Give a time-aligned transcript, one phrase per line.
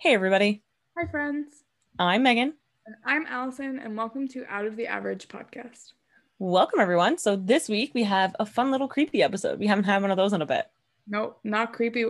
[0.00, 0.62] Hey, everybody.
[0.96, 1.64] Hi, friends.
[1.98, 2.54] I'm Megan.
[2.86, 5.90] And I'm Allison, and welcome to Out of the Average podcast.
[6.38, 7.18] Welcome, everyone.
[7.18, 9.58] So, this week we have a fun little creepy episode.
[9.58, 10.66] We haven't had one of those in a bit.
[11.08, 12.04] Nope, not creepy.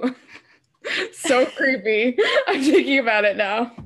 [1.15, 2.19] so creepy.
[2.47, 3.73] I'm thinking about it now.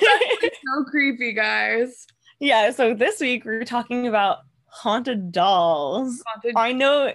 [0.00, 2.08] so creepy, guys.
[2.40, 6.20] Yeah, so this week we're talking about haunted dolls.
[6.26, 7.12] Haunted I know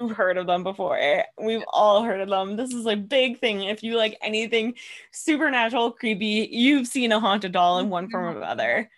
[0.00, 0.98] You've heard of them before.
[1.40, 2.56] We've all heard of them.
[2.56, 3.64] This is a big thing.
[3.64, 4.74] If you like anything
[5.12, 8.90] supernatural, creepy, you've seen a haunted doll in one form or another.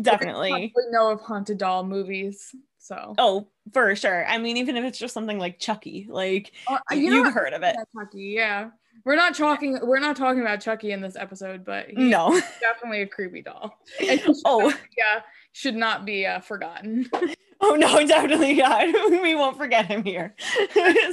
[0.00, 0.52] Definitely.
[0.52, 2.54] I know of haunted doll movies.
[2.78, 4.26] So oh, for sure.
[4.26, 7.62] I mean, even if it's just something like Chucky, like uh, you have heard of
[7.62, 7.76] it.
[7.96, 8.70] Chucky, yeah.
[9.04, 9.78] We're not talking.
[9.82, 13.78] We're not talking about Chucky in this episode, but no, definitely a creepy doll.
[14.44, 15.22] oh, yeah,
[15.52, 17.08] should not be uh, forgotten.
[17.70, 18.86] Oh no, definitely not.
[19.22, 20.34] we won't forget him here.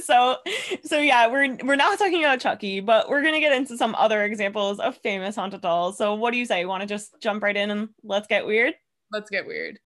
[0.02, 0.38] so
[0.82, 4.24] so yeah, we're we're not talking about Chucky, but we're gonna get into some other
[4.24, 5.98] examples of famous haunted dolls.
[5.98, 6.62] So what do you say?
[6.62, 8.76] You Want to just jump right in and let's get weird?
[9.12, 9.80] Let's get weird.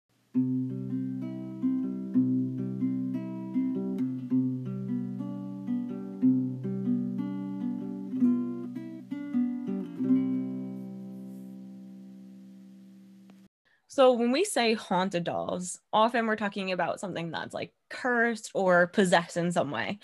[13.92, 18.88] So when we say haunted dolls, often we're talking about something that's like cursed or
[18.88, 20.00] possessed in some way.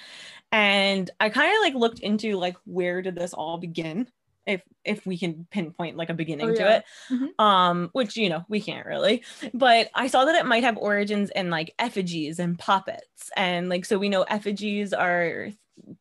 [0.51, 4.09] And I kind of like looked into like where did this all begin?
[4.45, 6.57] If if we can pinpoint like a beginning oh, yeah.
[6.57, 6.83] to it.
[7.09, 7.41] Mm-hmm.
[7.41, 9.23] Um, which you know, we can't really.
[9.53, 13.31] But I saw that it might have origins in like effigies and puppets.
[13.37, 15.51] And like so we know effigies are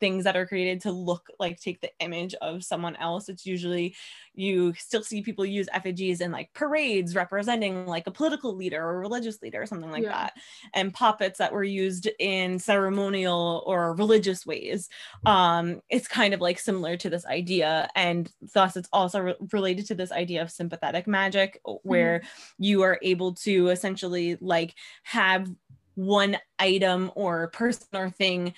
[0.00, 3.28] things that are created to look like take the image of someone else.
[3.28, 3.94] It's usually
[4.34, 9.00] you still see people use effigies in like parades representing like a political leader or
[9.00, 10.12] religious leader or something like yeah.
[10.12, 10.32] that,
[10.74, 14.88] and puppets that were used in ceremonial or religious ways.
[15.24, 19.87] Um, it's kind of like similar to this idea, and thus it's also re- related
[19.87, 22.62] to this idea of sympathetic magic, where mm-hmm.
[22.62, 25.48] you are able to essentially like have
[25.94, 28.53] one item or person or thing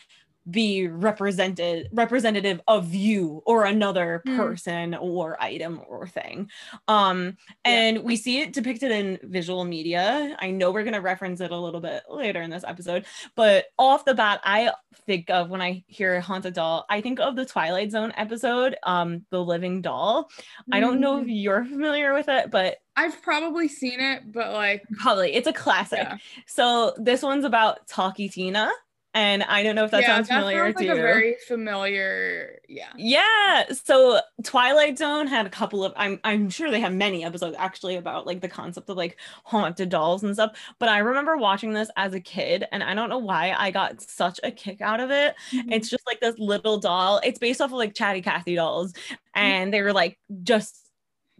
[0.50, 4.36] be represented representative of you or another hmm.
[4.36, 5.00] person mm.
[5.00, 6.48] or item or thing
[6.86, 8.02] um and yeah.
[8.02, 11.56] we see it depicted in visual media i know we're going to reference it a
[11.56, 13.04] little bit later in this episode
[13.34, 14.70] but off the bat i
[15.06, 19.24] think of when i hear haunted doll i think of the twilight zone episode um
[19.30, 20.28] the living doll mm.
[20.72, 21.30] i don't know if hmm.
[21.30, 26.00] you're familiar with it but I've probably seen it, but like probably it's a classic.
[26.02, 26.16] Yeah.
[26.46, 28.72] So this one's about Talky Tina
[29.18, 31.02] and I don't know if that yeah, sounds that familiar sounds like to you.
[31.02, 32.92] very familiar, yeah.
[32.96, 33.64] Yeah.
[33.72, 37.96] So Twilight Zone had a couple of I'm I'm sure they have many episodes actually
[37.96, 40.56] about like the concept of like haunted dolls and stuff.
[40.78, 44.00] But I remember watching this as a kid and I don't know why I got
[44.00, 45.34] such a kick out of it.
[45.50, 45.72] Mm-hmm.
[45.72, 47.20] It's just like this little doll.
[47.24, 48.92] It's based off of like Chatty Cathy dolls.
[48.92, 49.14] Mm-hmm.
[49.34, 50.87] And they were like just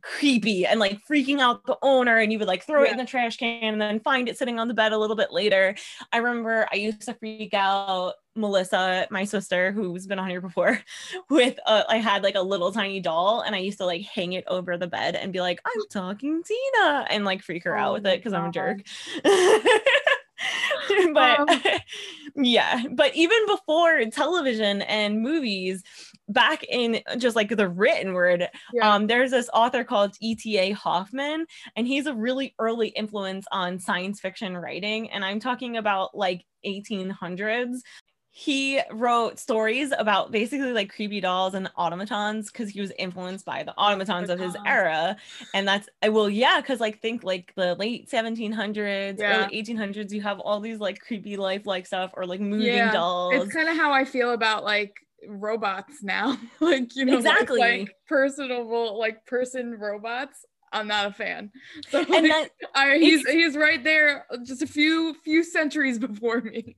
[0.03, 2.89] creepy and like freaking out the owner and you would like throw yeah.
[2.89, 5.17] it in the trash can and then find it sitting on the bed a little
[5.17, 5.75] bit later.
[6.13, 10.81] I remember i used to freak out melissa my sister who's been on here before
[11.31, 14.33] with a, i had like a little tiny doll and i used to like hang
[14.33, 17.81] it over the bed and be like i'm talking tina and like freak her oh
[17.81, 18.79] out with it because i'm a jerk.
[21.13, 21.49] but um,
[22.37, 25.83] yeah but even before television and movies
[26.29, 28.95] back in just like the written word yeah.
[28.95, 30.73] um there's this author called E.T.A.
[30.73, 31.47] Hoffmann,
[31.77, 36.45] and he's a really early influence on science fiction writing and i'm talking about like
[36.67, 37.81] 1800s
[38.31, 43.65] he wrote stories about basically like creepy dolls and automatons because he was influenced by
[43.65, 45.17] the automatons of his era
[45.55, 49.45] and that's well yeah because like think like the late 1700s yeah.
[49.45, 52.93] early 1800s you have all these like creepy lifelike stuff or like moving yeah.
[52.93, 54.95] dolls it's kind of how i feel about like
[55.27, 56.37] robots now.
[56.61, 57.61] Like you know exactly.
[57.61, 61.51] like, like personable like person robots I'm not a fan.
[61.91, 66.41] So and like, that, I, he's he's right there, just a few few centuries before
[66.41, 66.77] me.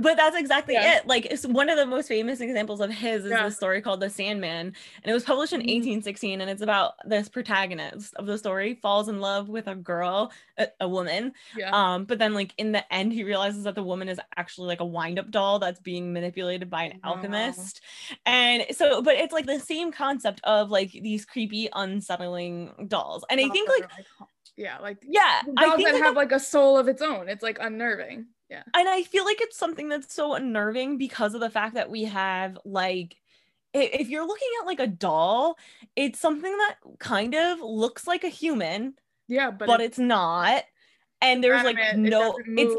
[0.00, 0.98] but that's exactly yeah.
[0.98, 1.06] it.
[1.06, 3.44] Like it's one of the most famous examples of his is yeah.
[3.44, 4.66] the story called The Sandman,
[5.02, 6.40] and it was published in 1816, mm-hmm.
[6.40, 10.68] and it's about this protagonist of the story falls in love with a girl, a,
[10.80, 11.32] a woman.
[11.56, 11.70] Yeah.
[11.72, 14.80] Um, but then like in the end, he realizes that the woman is actually like
[14.80, 17.80] a wind-up doll that's being manipulated by an alchemist,
[18.26, 23.24] and so but it's like the same concept of like these creepy, unsettling dolls dolls.
[23.30, 23.88] And I think like
[24.56, 27.28] yeah, like yeah, dolls I think that like, have like a soul of its own.
[27.28, 28.26] It's like unnerving.
[28.48, 28.62] Yeah.
[28.74, 32.04] And I feel like it's something that's so unnerving because of the fact that we
[32.04, 33.16] have like
[33.72, 35.56] if you're looking at like a doll,
[35.94, 38.94] it's something that kind of looks like a human.
[39.28, 40.64] Yeah, but, but it's, it's not.
[41.22, 42.74] And there's like no it's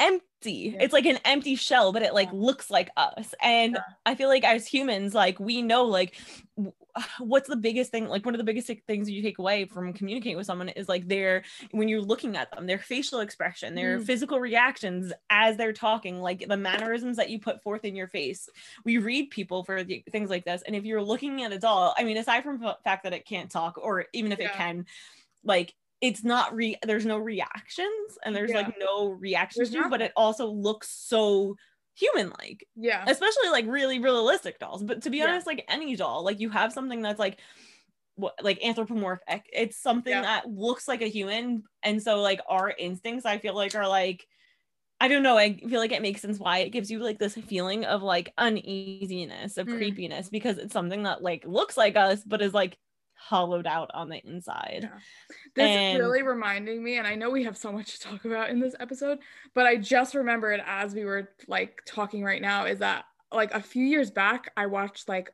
[0.00, 0.72] empty.
[0.74, 0.82] Yeah.
[0.82, 3.34] It's like an empty shell, but it like looks like us.
[3.40, 3.94] And yeah.
[4.04, 6.20] I feel like as humans, like we know like
[7.18, 10.36] what's the biggest thing like one of the biggest things you take away from communicating
[10.36, 14.04] with someone is like their when you're looking at them their facial expression their mm.
[14.04, 18.48] physical reactions as they're talking like the mannerisms that you put forth in your face
[18.84, 21.94] we read people for the, things like this and if you're looking at a doll
[21.96, 24.46] i mean aside from the fact that it can't talk or even if yeah.
[24.46, 24.86] it can
[25.44, 28.58] like it's not re there's no reactions and there's yeah.
[28.58, 31.56] like no reactions to, but it also looks so
[31.98, 32.66] human like.
[32.76, 33.04] Yeah.
[33.06, 34.82] Especially like really realistic dolls.
[34.82, 35.26] But to be yeah.
[35.26, 37.38] honest, like any doll, like you have something that's like
[38.14, 39.48] what like anthropomorphic.
[39.52, 40.22] It's something yeah.
[40.22, 41.64] that looks like a human.
[41.82, 44.26] And so like our instincts, I feel like are like
[45.00, 45.38] I don't know.
[45.38, 48.32] I feel like it makes sense why it gives you like this feeling of like
[48.36, 49.76] uneasiness, of mm.
[49.76, 52.76] creepiness, because it's something that like looks like us, but is like
[53.18, 54.80] hollowed out on the inside.
[54.82, 54.98] Yeah.
[55.54, 58.24] This and, is really reminding me, and I know we have so much to talk
[58.24, 59.18] about in this episode,
[59.54, 63.60] but I just remembered as we were like talking right now is that like a
[63.60, 65.32] few years back, I watched like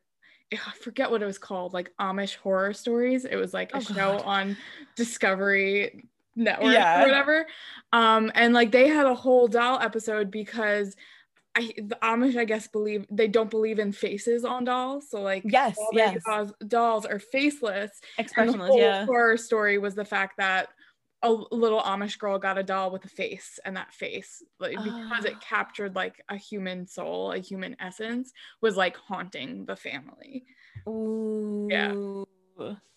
[0.52, 3.24] I forget what it was called, like Amish horror stories.
[3.24, 4.56] It was like a oh, show on
[4.96, 6.04] Discovery
[6.36, 7.00] Network yeah.
[7.00, 7.46] or whatever.
[7.92, 10.96] Um, and like they had a whole doll episode because
[11.56, 15.10] I the Amish I guess believe they don't believe in faces on dolls.
[15.10, 16.22] So like yes, yes.
[16.26, 18.00] Dolls, dolls are faceless.
[18.18, 18.54] Expressionless.
[18.54, 19.06] And the whole yeah.
[19.06, 20.68] horror story was the fact that
[21.22, 25.24] a little Amish girl got a doll with a face, and that face, like because
[25.24, 25.40] it ah.
[25.40, 30.44] captured like a human soul, a human essence, was like haunting the family.
[30.86, 31.66] Ooh.
[31.70, 31.94] Yeah.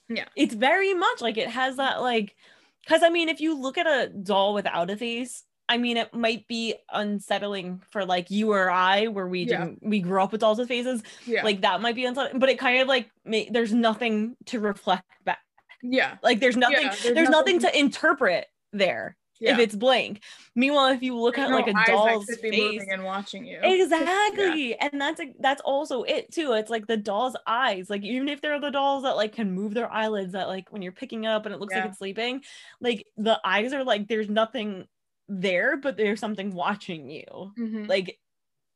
[0.09, 0.25] Yeah.
[0.35, 2.35] It's very much like it has that like
[2.83, 6.13] because I mean, if you look at a doll without a face, I mean, it
[6.13, 9.65] might be unsettling for like you or I, where we yeah.
[9.65, 11.03] didn't we grew up with dolls with faces.
[11.25, 11.43] Yeah.
[11.43, 15.03] Like that might be unsettling, but it kind of like may, there's nothing to reflect
[15.25, 15.39] back.
[15.83, 16.17] Yeah.
[16.23, 19.17] Like there's nothing yeah, there's, there's nothing, nothing, to interpret there.
[19.39, 19.53] Yeah.
[19.53, 20.23] If it's blank.
[20.55, 23.59] Meanwhile, if you look there's at no like a doll's face and watching you.
[23.61, 24.69] Exactly.
[24.69, 24.87] Yeah.
[24.91, 26.53] And that's a, that's also it too.
[26.53, 27.87] It's like the doll's eyes.
[27.87, 30.81] Like even if they're the dolls that like can move their eyelids that like when
[30.81, 31.81] you're picking up and it looks yeah.
[31.81, 32.41] like it's sleeping,
[32.81, 34.87] like the eyes are like there's nothing
[35.27, 37.53] there, but there's something watching you.
[37.57, 37.85] Mm-hmm.
[37.85, 38.19] Like,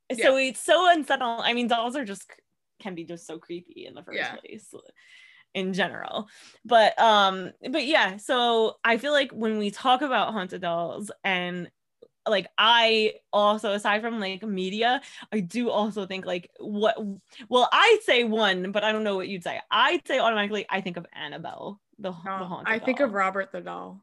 [0.09, 0.25] yeah.
[0.25, 1.41] so it's so unsettling.
[1.43, 2.29] I mean, dolls are just
[2.81, 4.35] can be just so creepy in the first yeah.
[4.35, 4.73] place
[5.53, 6.27] in general
[6.65, 11.69] but um but yeah so i feel like when we talk about haunted dolls and
[12.27, 15.01] like i also aside from like media
[15.31, 16.95] i do also think like what
[17.49, 20.79] well i'd say one but i don't know what you'd say i'd say automatically i
[20.79, 22.15] think of annabelle the, the
[22.45, 24.01] haunted i think of robert the doll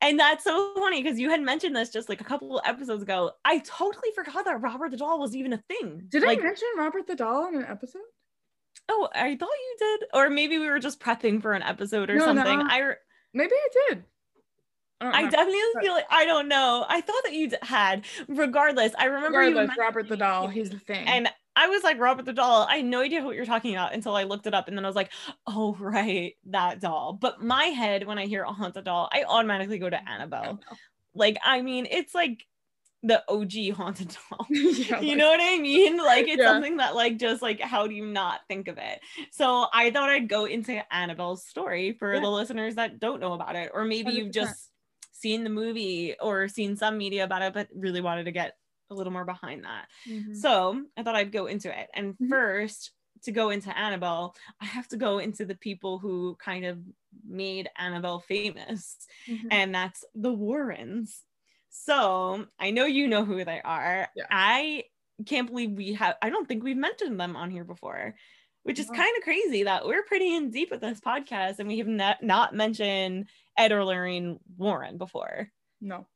[0.00, 3.32] and that's so funny because you had mentioned this just like a couple episodes ago.
[3.44, 6.04] I totally forgot that Robert the Doll was even a thing.
[6.08, 8.02] Did like, I mention Robert the Doll in an episode?
[8.88, 10.08] Oh, I thought you did.
[10.14, 12.58] Or maybe we were just prepping for an episode or no, something.
[12.58, 12.66] No.
[12.68, 12.92] I
[13.32, 14.04] maybe I did.
[15.02, 16.84] I, I definitely feel like I don't know.
[16.88, 18.04] I thought that you had.
[18.28, 20.48] Regardless, I remember Regardless, you Robert the Doll.
[20.48, 21.06] He's the thing.
[21.06, 22.66] And I was like Robert the doll.
[22.68, 24.84] I had no idea what you're talking about until I looked it up, and then
[24.84, 25.10] I was like,
[25.46, 27.12] oh right, that doll.
[27.12, 30.60] But my head when I hear a haunted doll, I automatically go to mm, Annabelle.
[31.14, 32.46] Like I mean, it's like
[33.02, 34.46] the OG haunted doll.
[34.50, 35.96] yeah, you know what I mean?
[35.96, 36.48] Like it's yeah.
[36.48, 39.00] something that like just like how do you not think of it?
[39.32, 42.20] So I thought I'd go into Annabelle's story for yeah.
[42.20, 44.70] the listeners that don't know about it, or maybe you have just
[45.12, 48.56] seen the movie or seen some media about it, but really wanted to get
[48.90, 49.86] a little more behind that.
[50.08, 50.34] Mm-hmm.
[50.34, 51.88] So I thought I'd go into it.
[51.94, 52.28] And mm-hmm.
[52.28, 52.92] first,
[53.24, 56.78] to go into Annabelle, I have to go into the people who kind of
[57.28, 58.96] made Annabelle famous,
[59.28, 59.48] mm-hmm.
[59.50, 61.22] and that's the Warrens.
[61.68, 64.08] So I know you know who they are.
[64.16, 64.24] Yeah.
[64.30, 64.84] I
[65.26, 68.14] can't believe we have, I don't think we've mentioned them on here before,
[68.62, 71.78] which is kind of crazy that we're pretty in deep with this podcast and we
[71.78, 75.50] have not, not mentioned Ed or Lorraine Warren before.
[75.80, 76.06] No.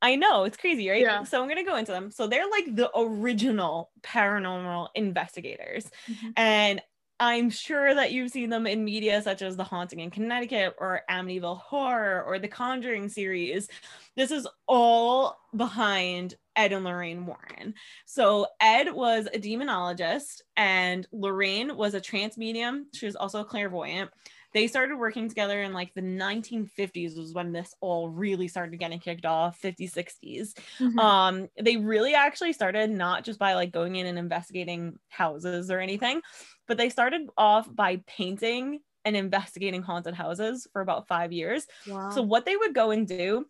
[0.00, 1.02] I know it's crazy, right?
[1.02, 1.24] Yeah.
[1.24, 2.10] So I'm gonna go into them.
[2.10, 6.30] So they're like the original paranormal investigators, mm-hmm.
[6.36, 6.80] and
[7.20, 11.02] I'm sure that you've seen them in media such as The Haunting in Connecticut or
[11.10, 13.68] Amityville Horror or the Conjuring series.
[14.16, 17.74] This is all behind Ed and Lorraine Warren.
[18.06, 22.86] So Ed was a demonologist and Lorraine was a trance medium.
[22.94, 24.10] She was also a clairvoyant
[24.54, 28.98] they started working together in like the 1950s was when this all really started getting
[28.98, 30.98] kicked off 50s 60s mm-hmm.
[30.98, 35.80] um they really actually started not just by like going in and investigating houses or
[35.80, 36.20] anything
[36.66, 42.10] but they started off by painting and investigating haunted houses for about five years wow.
[42.10, 43.46] so what they would go and do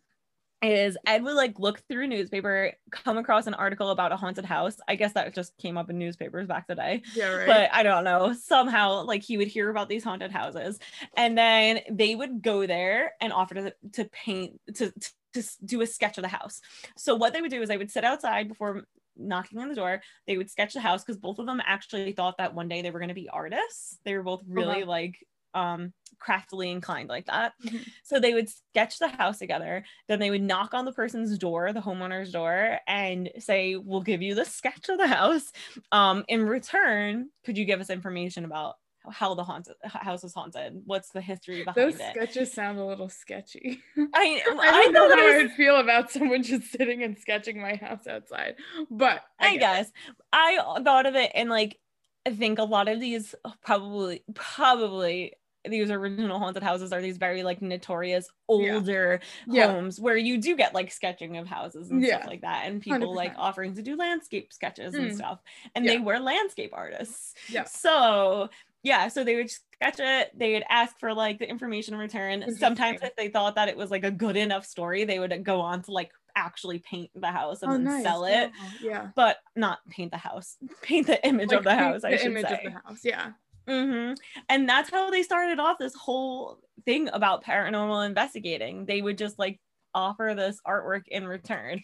[0.62, 4.44] is Ed would like look through a newspaper, come across an article about a haunted
[4.44, 4.76] house.
[4.88, 7.02] I guess that just came up in newspapers back today.
[7.14, 7.46] Yeah, right.
[7.46, 8.32] But I don't know.
[8.32, 10.78] Somehow, like he would hear about these haunted houses,
[11.16, 14.92] and then they would go there and offer to, to paint to
[15.34, 16.60] to do a sketch of the house.
[16.96, 18.84] So what they would do is they would sit outside before
[19.16, 20.00] knocking on the door.
[20.26, 22.90] They would sketch the house because both of them actually thought that one day they
[22.90, 23.98] were going to be artists.
[24.04, 24.90] They were both really uh-huh.
[24.90, 25.18] like
[25.54, 27.52] um craftily inclined like that.
[27.64, 27.78] Mm-hmm.
[28.02, 29.84] So they would sketch the house together.
[30.08, 34.22] Then they would knock on the person's door, the homeowner's door, and say, "We'll give
[34.22, 35.52] you the sketch of the house.
[35.92, 38.76] Um, in return, could you give us information about
[39.10, 40.82] how the haunted house is haunted.
[40.84, 41.98] What's the history behind Those it?
[41.98, 43.80] Those sketches sound a little sketchy.
[43.96, 47.60] I I, I don't know how I would feel about someone just sitting and sketching
[47.60, 48.56] my house outside,
[48.90, 49.94] but I, I guess it.
[50.32, 51.78] I thought of it and like
[52.26, 55.32] I think a lot of these probably probably
[55.68, 59.66] these original haunted houses are these very like notorious older yeah.
[59.66, 62.18] homes where you do get like sketching of houses and yeah.
[62.18, 63.16] stuff like that and people 100%.
[63.16, 65.00] like offering to do landscape sketches mm.
[65.00, 65.40] and stuff
[65.74, 68.48] and they were landscape artists yeah so
[68.82, 70.30] yeah, so they would sketch it.
[70.36, 72.56] They would ask for like the information in return.
[72.56, 75.60] Sometimes, if they thought that it was like a good enough story, they would go
[75.60, 78.02] on to like actually paint the house and oh, then nice.
[78.04, 78.50] sell it.
[78.82, 82.04] Yeah, but not paint the house, paint the image like, of the house.
[82.04, 82.54] I the should image say.
[82.54, 83.00] of the house.
[83.02, 83.32] Yeah.
[83.68, 84.14] Mm-hmm.
[84.48, 88.86] And that's how they started off this whole thing about paranormal investigating.
[88.86, 89.60] They would just like
[89.94, 91.80] offer this artwork in return.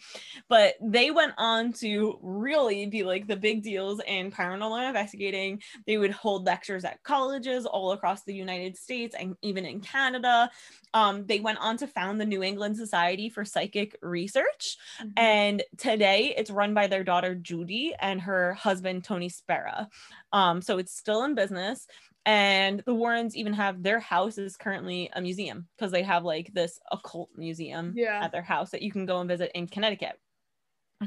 [0.47, 5.61] But they went on to really be like the big deals in paranormal investigating.
[5.85, 10.49] They would hold lectures at colleges all across the United States and even in Canada.
[10.93, 14.77] Um, they went on to found the New England Society for Psychic Research.
[14.99, 15.09] Mm-hmm.
[15.17, 19.89] And today it's run by their daughter Judy and her husband Tony Spera.
[20.31, 21.87] Um, so it's still in business
[22.25, 26.53] and the Warrens even have their house is currently a museum because they have like
[26.53, 28.19] this occult museum yeah.
[28.23, 30.19] at their house that you can go and visit in Connecticut.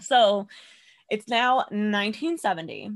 [0.00, 0.46] So
[1.10, 2.92] it's now 1970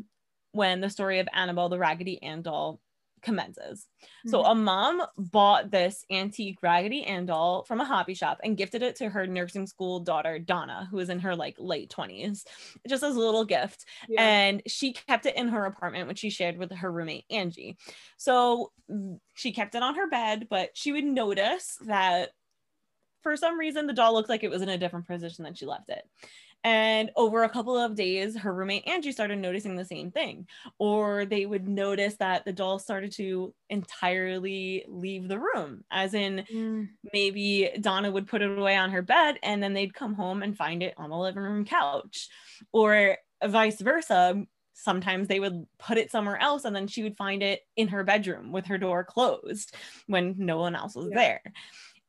[0.53, 2.81] when the story of Annabelle the Raggedy Ann doll
[3.23, 3.87] commences.
[4.03, 4.31] Mm-hmm.
[4.31, 8.83] So a mom bought this antique Raggedy Ann doll from a hobby shop and gifted
[8.83, 12.45] it to her nursing school daughter Donna, who was in her like late 20s,
[12.89, 13.85] just as a little gift.
[14.09, 14.23] Yeah.
[14.23, 17.77] And she kept it in her apartment, which she shared with her roommate Angie.
[18.17, 18.73] So
[19.35, 22.31] she kept it on her bed, but she would notice that
[23.23, 25.67] for some reason the doll looked like it was in a different position than she
[25.67, 26.03] left it.
[26.65, 30.47] And over a couple of days, her roommate Angie started noticing the same thing.
[30.79, 36.45] Or they would notice that the doll started to entirely leave the room, as in
[36.53, 36.89] mm.
[37.13, 40.57] maybe Donna would put it away on her bed and then they'd come home and
[40.57, 42.29] find it on the living room couch.
[42.73, 44.45] Or vice versa.
[44.75, 48.05] Sometimes they would put it somewhere else and then she would find it in her
[48.05, 49.77] bedroom with her door closed
[50.07, 51.17] when no one else was yeah.
[51.17, 51.43] there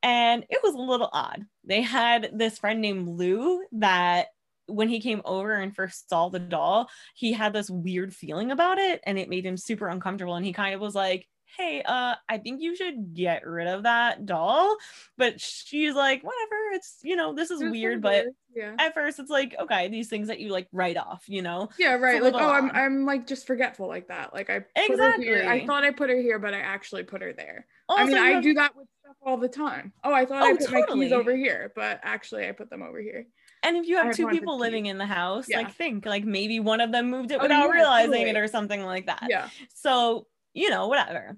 [0.04, 1.46] and it was a little odd.
[1.64, 4.28] They had this friend named Lou that
[4.68, 8.78] when he came over and first saw the doll, he had this weird feeling about
[8.78, 10.36] it and it made him super uncomfortable.
[10.36, 11.28] And he kind of was like,
[11.58, 14.76] Hey, uh, I think you should get rid of that doll.
[15.20, 18.76] But she's like, whatever, it's you know, this is it's weird, but yeah.
[18.80, 21.70] at first it's like, okay, these things that you like write off, you know?
[21.78, 22.24] Yeah, right.
[22.24, 24.34] Like, oh, I'm I'm like just forgetful like that.
[24.34, 27.68] Like I exactly I thought I put her here, but I actually put her there.
[27.88, 28.44] Also, I mean, I have...
[28.44, 29.94] do that with stuff all the time.
[30.04, 30.98] Oh, I thought oh, I put totally.
[30.98, 33.28] my keys over here, but actually I put them over here.
[33.64, 35.58] And if you have two people living in the house, yeah.
[35.58, 38.30] like think like maybe one of them moved it oh, without yeah, realizing totally.
[38.30, 39.26] it or something like that.
[39.30, 39.50] Yeah.
[39.74, 41.38] So, you know, whatever.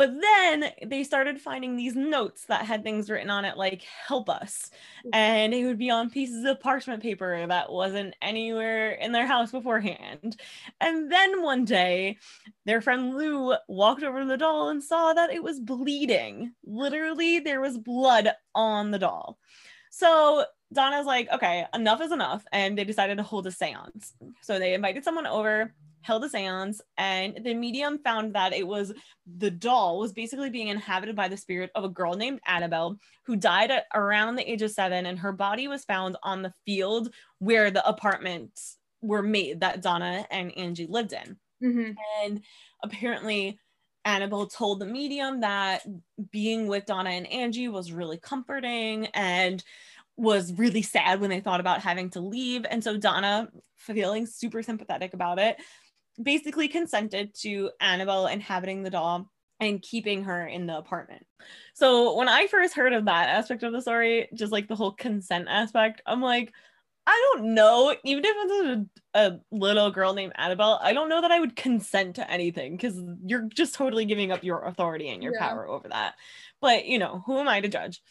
[0.00, 4.30] But then they started finding these notes that had things written on it like help
[4.30, 4.70] us.
[5.12, 9.50] And it would be on pieces of parchment paper that wasn't anywhere in their house
[9.50, 10.40] beforehand.
[10.80, 12.16] And then one day,
[12.64, 16.54] their friend Lou walked over to the doll and saw that it was bleeding.
[16.64, 19.38] Literally, there was blood on the doll.
[19.90, 22.44] So Donna's like, okay, enough is enough.
[22.52, 24.14] And they decided to hold a seance.
[24.40, 28.92] So they invited someone over, held a seance, and the medium found that it was
[29.38, 33.36] the doll was basically being inhabited by the spirit of a girl named Annabelle who
[33.36, 35.06] died at around the age of seven.
[35.06, 40.26] And her body was found on the field where the apartments were made that Donna
[40.30, 41.36] and Angie lived in.
[41.62, 41.92] Mm-hmm.
[42.22, 42.42] And
[42.82, 43.58] apparently,
[44.04, 45.82] Annabelle told the medium that
[46.30, 49.62] being with Donna and Angie was really comforting and
[50.20, 52.66] was really sad when they thought about having to leave.
[52.68, 53.48] And so Donna,
[53.78, 55.56] feeling super sympathetic about it,
[56.22, 61.24] basically consented to Annabelle inhabiting the doll and keeping her in the apartment.
[61.74, 64.92] So when I first heard of that aspect of the story, just like the whole
[64.92, 66.52] consent aspect, I'm like,
[67.06, 67.94] I don't know.
[68.04, 71.56] Even if it's a, a little girl named Annabelle, I don't know that I would
[71.56, 75.48] consent to anything because you're just totally giving up your authority and your yeah.
[75.48, 76.14] power over that.
[76.60, 78.02] But you know, who am I to judge?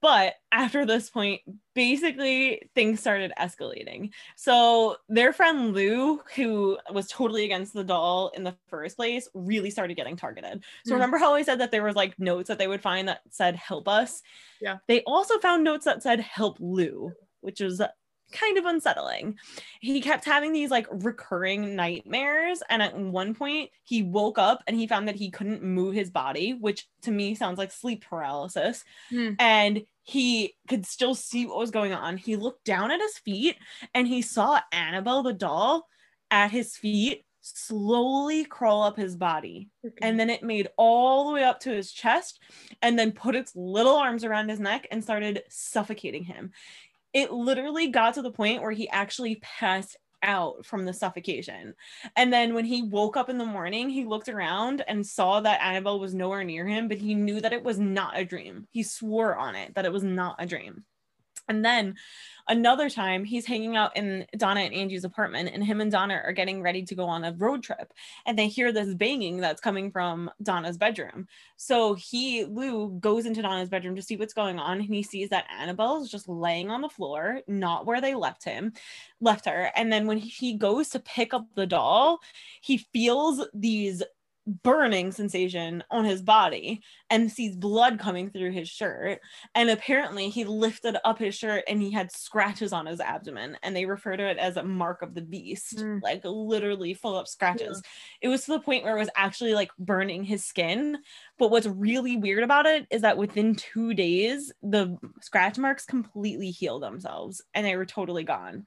[0.00, 1.42] But after this point,
[1.74, 4.12] basically things started escalating.
[4.36, 9.70] So their friend Lou, who was totally against the doll in the first place, really
[9.70, 10.64] started getting targeted.
[10.84, 10.96] So Hmm.
[10.96, 13.56] remember how I said that there was like notes that they would find that said
[13.56, 14.22] "help us."
[14.60, 14.78] Yeah.
[14.88, 17.82] They also found notes that said "help Lou," which was
[18.32, 19.38] kind of unsettling.
[19.80, 24.76] He kept having these like recurring nightmares, and at one point he woke up and
[24.76, 28.84] he found that he couldn't move his body, which to me sounds like sleep paralysis
[29.10, 29.32] Hmm.
[29.38, 32.16] and he could still see what was going on.
[32.16, 33.56] He looked down at his feet
[33.92, 35.88] and he saw Annabelle the doll
[36.30, 39.68] at his feet slowly crawl up his body.
[40.02, 42.40] And then it made all the way up to his chest
[42.82, 46.52] and then put its little arms around his neck and started suffocating him.
[47.16, 51.72] It literally got to the point where he actually passed out from the suffocation.
[52.14, 55.62] And then when he woke up in the morning, he looked around and saw that
[55.62, 58.66] Annabelle was nowhere near him, but he knew that it was not a dream.
[58.70, 60.84] He swore on it that it was not a dream.
[61.48, 61.96] And then
[62.48, 66.32] another time, he's hanging out in Donna and Angie's apartment, and him and Donna are
[66.32, 67.92] getting ready to go on a road trip.
[68.24, 71.28] And they hear this banging that's coming from Donna's bedroom.
[71.56, 75.30] So he, Lou, goes into Donna's bedroom to see what's going on, and he sees
[75.30, 78.72] that Annabelle is just laying on the floor, not where they left him,
[79.20, 79.70] left her.
[79.76, 82.20] And then when he goes to pick up the doll,
[82.60, 84.02] he feels these
[84.46, 89.20] burning sensation on his body and sees blood coming through his shirt.
[89.54, 93.74] And apparently he lifted up his shirt and he had scratches on his abdomen and
[93.74, 96.00] they refer to it as a mark of the beast Mm.
[96.02, 97.82] like literally full of scratches.
[98.20, 100.98] It was to the point where it was actually like burning his skin.
[101.38, 106.50] But what's really weird about it is that within two days the scratch marks completely
[106.50, 108.64] healed themselves and they were totally gone.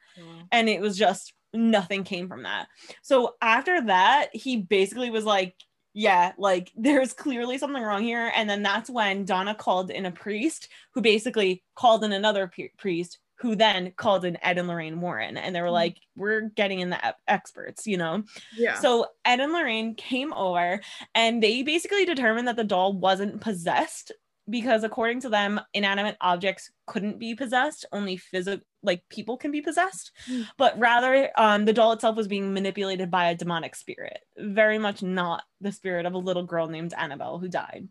[0.52, 2.68] And it was just nothing came from that.
[3.02, 5.56] So after that, he basically was like,
[5.94, 8.32] yeah, like there's clearly something wrong here.
[8.36, 12.72] And then that's when Donna called in a priest who basically called in another p-
[12.78, 15.38] priest who then called in Ed and Lorraine Warren.
[15.38, 15.72] And they were Mhm.
[15.72, 18.24] like, we're getting in the e- experts, you know?
[18.58, 18.74] Yeah.
[18.80, 20.82] So Ed and Lorraine came over
[21.16, 24.12] and they basically determined that the doll wasn't possessed
[24.50, 29.62] because according to them, inanimate objects couldn't be possessed, only physical like people can be
[29.62, 30.12] possessed.
[30.26, 30.44] Hmm.
[30.58, 35.04] But rather, um, the doll itself was being manipulated by a demonic spirit, very much
[35.04, 37.90] not the spirit of a little girl named Annabelle who died.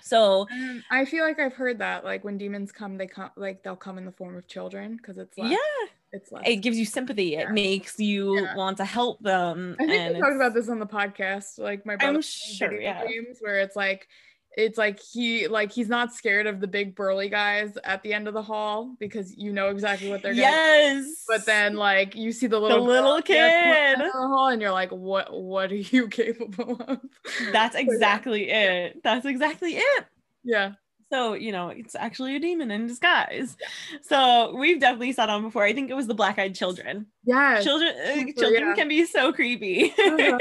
[0.00, 3.62] So Um, I feel like I've heard that like when demons come, they come like
[3.62, 6.44] they'll come in the form of children because it's less, yeah, it's less.
[6.46, 7.24] it gives you sympathy.
[7.26, 7.42] Yeah.
[7.42, 8.54] It makes you Yeah.
[8.56, 9.76] want to help them.
[9.78, 12.80] I think and we talked about this on the podcast, like my brother I'm sure,
[12.80, 13.06] yeah.
[13.06, 14.08] games, where it's like
[14.56, 18.28] it's like he like he's not scared of the big burly guys at the end
[18.28, 21.24] of the hall because you know exactly what they're Yes.
[21.26, 24.06] but then like you see the little little the end kid.
[24.06, 27.00] the hall and you're like what what are you capable of
[27.52, 27.84] That's So, yeah.
[27.92, 29.00] exactly it.
[29.02, 30.04] That's exactly it.
[30.44, 30.72] yeah
[31.10, 33.56] So, you know, it's actually a demon in disguise.
[34.02, 35.62] So, we've definitely said on before.
[35.64, 37.06] I think it was the black eyed children.
[37.24, 38.74] yeah Children uh, Super, children yeah.
[38.74, 39.92] can be so creepy.
[39.98, 40.38] Uh-huh.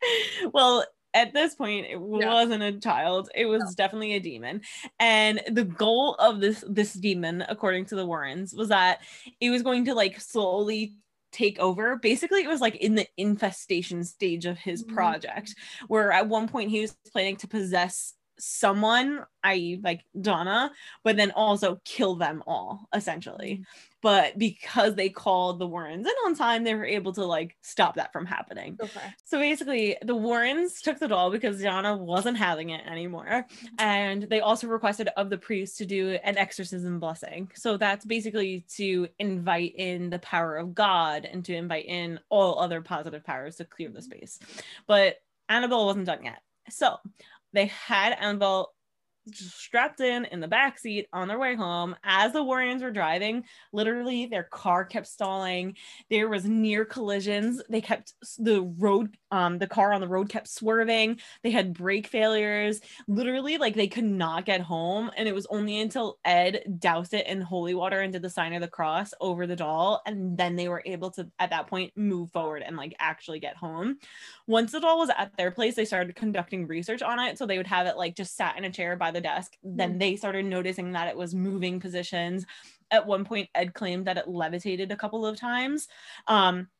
[0.52, 3.30] well, at this point, it wasn't a child.
[3.34, 4.62] It was definitely a demon.
[4.98, 9.00] And the goal of this this demon, according to the Warrens, was that
[9.40, 10.96] it was going to like slowly
[11.32, 11.96] take over.
[11.96, 14.88] Basically, it was like in the infestation stage of his Mhm.
[14.94, 15.54] project,
[15.88, 21.30] where at one point he was planning to possess someone, i.e., like Donna, but then
[21.32, 23.64] also kill them all, essentially.
[24.02, 27.96] But because they called the Warrens in on time, they were able to like stop
[27.96, 28.76] that from happening.
[28.80, 33.46] okay So basically, the Warrens took the doll because Donna wasn't having it anymore.
[33.78, 37.50] And they also requested of the priest to do an exorcism blessing.
[37.54, 42.58] So that's basically to invite in the power of God and to invite in all
[42.58, 44.38] other positive powers to clear the space.
[44.86, 45.16] But
[45.48, 46.42] Annabelle wasn't done yet.
[46.70, 46.98] So
[47.54, 48.74] they had Annabelle
[49.32, 51.96] strapped in in the back seat on their way home.
[52.04, 55.76] As the Warrens were driving literally their car kept stalling.
[56.10, 57.62] There was near collisions.
[57.68, 61.20] They kept the road um the car on the road kept swerving.
[61.42, 62.80] They had brake failures.
[63.08, 67.26] Literally like they could not get home and it was only until ed doused it
[67.26, 70.56] in holy water and did the sign of the cross over the doll and then
[70.56, 73.98] they were able to at that point move forward and like actually get home.
[74.46, 77.56] Once the doll was at their place they started conducting research on it so they
[77.56, 80.44] would have it like just sat in a chair by the desk then they started
[80.46, 82.46] noticing that it was moving positions.
[82.90, 85.88] At one point ed claimed that it levitated a couple of times.
[86.28, 86.70] Um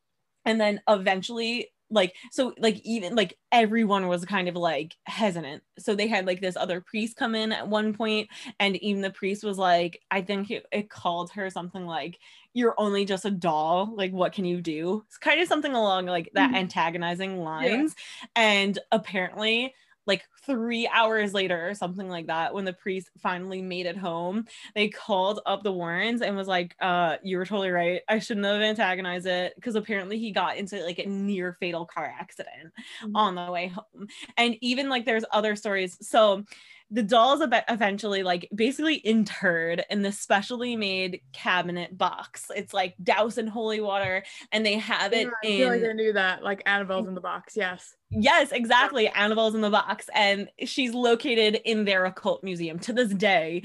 [0.44, 5.62] and then eventually like so like even like everyone was kind of like hesitant.
[5.78, 9.10] So they had like this other priest come in at one point and even the
[9.10, 12.18] priest was like i think it, it called her something like
[12.54, 13.94] you're only just a doll.
[13.94, 16.54] Like what can you do it's kind of something along like that Mhm.
[16.54, 17.94] antagonizing lines.
[18.34, 19.74] And apparently
[20.06, 24.44] like three hours later or something like that when the priest finally made it home
[24.74, 28.02] they called up the warrens and was like uh you were totally right.
[28.08, 32.12] I shouldn't have antagonized it because apparently he got into like a near fatal car
[32.18, 33.16] accident mm-hmm.
[33.16, 34.08] on the way home.
[34.36, 35.96] And even like there's other stories.
[36.06, 36.44] So
[36.90, 42.50] the doll is eventually like basically interred in this specially made cabinet box.
[42.54, 45.58] It's like doused in holy water, and they have it yeah, I in.
[45.58, 47.56] feel like they do that, like Annabelle's in the box.
[47.56, 47.94] Yes.
[48.10, 49.08] Yes, exactly.
[49.08, 53.64] Annabelle's in the box, and she's located in their occult museum to this day.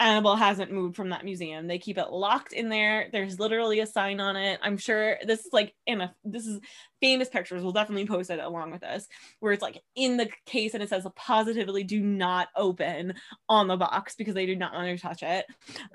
[0.00, 1.66] Annabelle hasn't moved from that museum.
[1.66, 3.08] They keep it locked in there.
[3.12, 4.60] There's literally a sign on it.
[4.62, 6.60] I'm sure this is like in a this is
[7.00, 7.62] famous pictures.
[7.62, 9.08] We'll definitely post it along with this,
[9.40, 13.14] where it's like in the case and it says positively do not open
[13.48, 15.46] on the box because they do not want to touch it.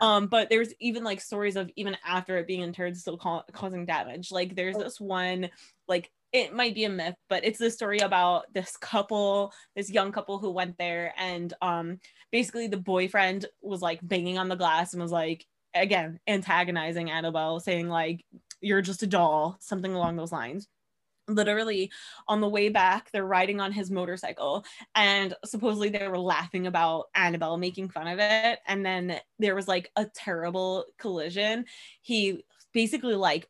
[0.02, 3.86] Um, but there's even like stories of even after it being interred still ca- causing
[3.86, 4.32] damage.
[4.32, 5.50] Like there's this one
[5.88, 10.12] like it might be a myth, but it's the story about this couple, this young
[10.12, 12.00] couple who went there, and um,
[12.34, 17.60] basically the boyfriend was like banging on the glass and was like, again, antagonizing Annabelle,
[17.60, 18.26] saying like,
[18.60, 20.68] "You're just a doll," something along those lines.
[21.30, 21.92] Literally,
[22.28, 24.66] on the way back, they're riding on his motorcycle,
[24.96, 29.68] and supposedly they were laughing about Annabelle, making fun of it, and then there was
[29.68, 31.66] like a terrible collision.
[32.02, 32.44] He
[32.74, 33.48] basically like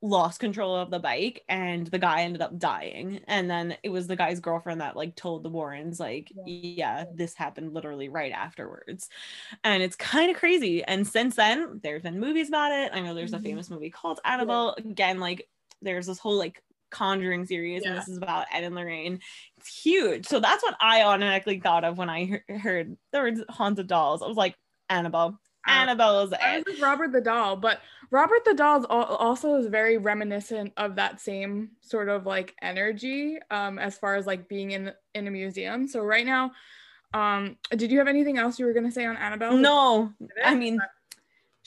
[0.00, 3.20] lost control of the bike and the guy ended up dying.
[3.26, 7.04] And then it was the guy's girlfriend that like told the warrens like yeah, yeah
[7.14, 9.08] this happened literally right afterwards.
[9.64, 10.84] And it's kind of crazy.
[10.84, 12.92] And since then there's been movies about it.
[12.94, 13.44] I know there's mm-hmm.
[13.44, 14.76] a famous movie called annabelle.
[14.78, 14.90] Yeah.
[14.90, 15.48] again like
[15.82, 17.90] there's this whole like conjuring series yeah.
[17.90, 19.18] and this is about ed and lorraine.
[19.56, 20.26] It's huge.
[20.26, 24.22] So that's what i automatically thought of when i he- heard the words haunted dolls.
[24.22, 24.54] I was like
[24.88, 26.80] annabelle Annabelle is it.
[26.80, 32.08] Robert the Doll, but Robert the Doll also is very reminiscent of that same sort
[32.08, 35.86] of like energy um, as far as like being in in a museum.
[35.86, 36.52] So right now,
[37.14, 39.56] um, did you have anything else you were gonna say on Annabelle?
[39.56, 40.12] No,
[40.44, 40.78] I mean,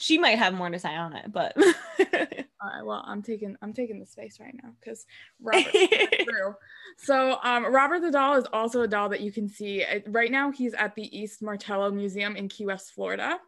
[0.02, 1.56] she might have more to say on it, but.
[1.58, 5.06] All right, well, I'm taking I'm taking the space right now because
[5.40, 6.54] Robert through.
[6.98, 9.82] So, um, Robert the doll is also a doll that you can see.
[10.06, 13.38] Right now, he's at the East Martello Museum in Key West, Florida,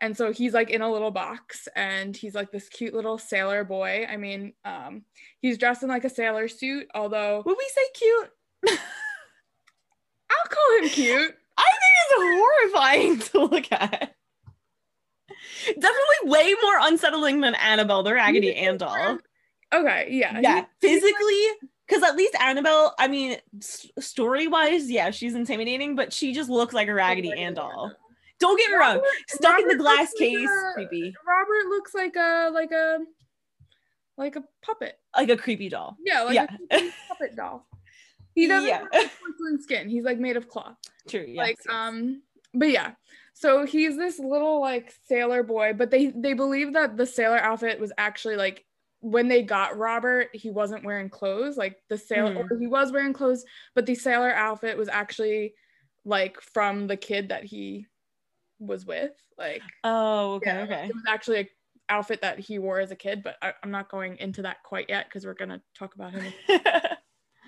[0.00, 3.64] and so he's like in a little box, and he's like this cute little sailor
[3.64, 4.06] boy.
[4.08, 5.02] I mean, um,
[5.40, 6.86] he's dressed in like a sailor suit.
[6.94, 8.30] Although, would we say cute?
[10.30, 11.34] I'll call him cute.
[11.58, 14.14] I think it's horrifying to look at.
[15.66, 19.18] Definitely way more unsettling than Annabelle the Raggedy Ann doll.
[19.72, 20.38] Okay, yeah.
[20.40, 21.46] Yeah, physically,
[21.86, 26.50] because at least Annabelle, I mean, s- story wise, yeah, she's intimidating, but she just
[26.50, 27.92] looks like a Raggedy Ann doll.
[28.40, 31.14] Don't get me wrong, stuck Robert in the glass case, like a, creepy.
[31.26, 32.98] Robert looks like a like a
[34.16, 35.96] like a puppet, like a creepy doll.
[36.04, 36.46] Yeah, like yeah.
[36.70, 37.66] a puppet doll.
[38.34, 38.84] He doesn't yeah.
[38.92, 39.88] have porcelain skin.
[39.88, 40.76] He's like made of cloth.
[41.08, 41.24] True.
[41.26, 41.74] Yes, like yes.
[41.74, 42.92] um, but yeah,
[43.34, 47.80] so he's this little like sailor boy, but they they believe that the sailor outfit
[47.80, 48.64] was actually like
[49.00, 51.56] when they got Robert, he wasn't wearing clothes.
[51.56, 52.60] Like the sailor, mm.
[52.60, 53.44] he was wearing clothes,
[53.74, 55.54] but the sailor outfit was actually
[56.04, 57.86] like from the kid that he
[58.60, 59.10] was with.
[59.36, 60.86] Like oh, okay, yeah, okay.
[60.86, 61.48] It was actually a
[61.88, 64.86] outfit that he wore as a kid, but I, am not going into that quite
[64.88, 66.32] yet because we're gonna talk about him.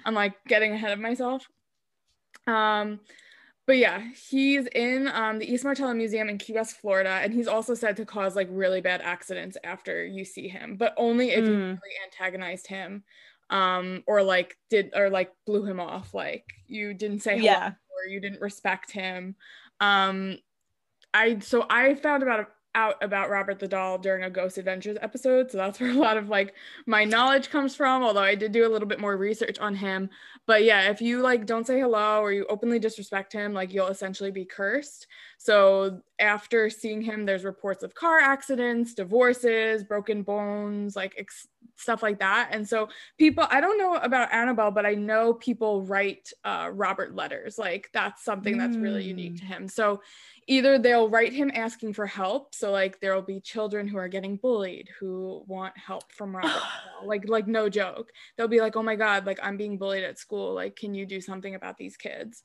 [0.04, 1.46] I'm like getting ahead of myself.
[2.48, 3.00] Um,
[3.66, 7.48] but yeah, he's in um, the East Martello Museum in Key West, Florida, and he's
[7.48, 11.44] also said to cause like really bad accidents after you see him, but only if
[11.44, 11.48] mm.
[11.48, 11.60] you hmm.
[11.60, 13.02] really antagonized him,
[13.50, 17.66] um, or like did or like blew him off, like you didn't say hello yeah.
[17.68, 19.34] or you didn't respect him.
[19.80, 20.38] Um,
[21.12, 25.50] I so I found about out about Robert the Doll during a Ghost Adventures episode.
[25.50, 26.54] So that's where a lot of like
[26.86, 30.10] my knowledge comes from, although I did do a little bit more research on him.
[30.46, 33.88] But yeah, if you like don't say hello or you openly disrespect him, like you'll
[33.88, 35.08] essentially be cursed.
[35.38, 42.02] So after seeing him, there's reports of car accidents, divorces, broken bones, like ex- stuff
[42.02, 42.50] like that.
[42.52, 47.14] And so people, I don't know about Annabelle, but I know people write uh, Robert
[47.14, 47.58] letters.
[47.58, 49.38] Like that's something that's really unique mm.
[49.40, 49.68] to him.
[49.68, 50.00] So
[50.48, 54.36] either they'll write him asking for help so like there'll be children who are getting
[54.36, 56.62] bullied who want help from robert
[57.04, 60.18] like like no joke they'll be like oh my god like i'm being bullied at
[60.18, 62.42] school like can you do something about these kids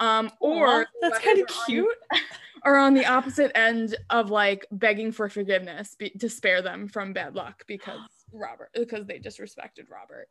[0.00, 1.88] um or Aww, that's kind of cute
[2.64, 7.12] or on the opposite end of like begging for forgiveness be- to spare them from
[7.12, 8.00] bad luck because
[8.32, 10.28] Robert because they disrespected Robert.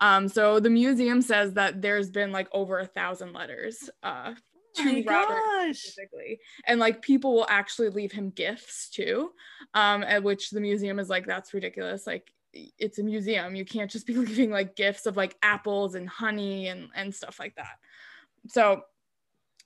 [0.00, 4.34] Um, so the museum says that there's been like over a thousand letters uh,
[4.76, 5.78] to Robert gosh.
[5.78, 6.40] specifically.
[6.66, 9.30] And like people will actually leave him gifts too.
[9.74, 12.06] Um, at which the museum is like, that's ridiculous.
[12.06, 13.54] Like it's a museum.
[13.54, 17.38] You can't just be leaving like gifts of like apples and honey and and stuff
[17.38, 17.78] like that.
[18.48, 18.82] so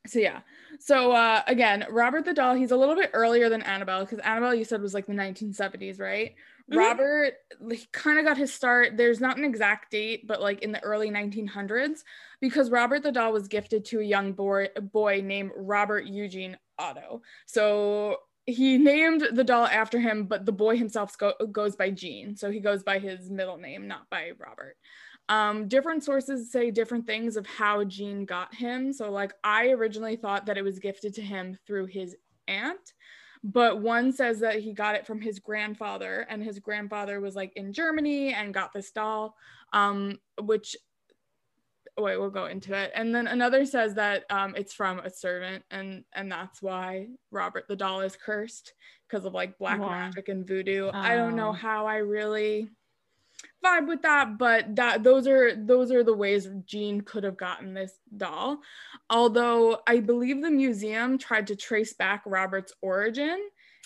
[0.07, 0.41] so yeah
[0.81, 4.55] so uh again robert the doll he's a little bit earlier than annabelle because annabelle
[4.55, 6.35] you said was like the 1970s right.
[6.77, 7.35] Robert
[7.71, 10.83] he kind of got his start there's not an exact date but like in the
[10.83, 12.01] early 1900s
[12.41, 16.57] because robert the doll was gifted to a young boy, a boy named robert eugene
[16.79, 17.23] otto.
[17.47, 22.37] So he named the doll after him but the boy himself go- goes by gene.
[22.37, 24.77] So he goes by his middle name not by robert.
[25.29, 28.93] Um, different sources say different things of how Gene got him.
[28.93, 32.17] So, like, I originally thought that it was gifted to him through his
[32.49, 32.93] aunt,
[33.45, 37.53] but one says that he got it from his grandfather, and his grandfather was like
[37.57, 39.35] in Germany and got this doll,
[39.73, 40.77] um, which
[41.99, 45.63] wait we'll go into it and then another says that um, it's from a servant
[45.71, 48.73] and and that's why robert the doll is cursed
[49.07, 49.91] because of like black wow.
[49.91, 50.99] magic and voodoo oh.
[50.99, 51.53] i don't know oh.
[51.53, 52.69] how i really
[53.65, 57.75] vibe with that but that those are those are the ways gene could have gotten
[57.75, 58.61] this doll.
[59.11, 63.39] Although i believe the museum tried to trace back robert's origin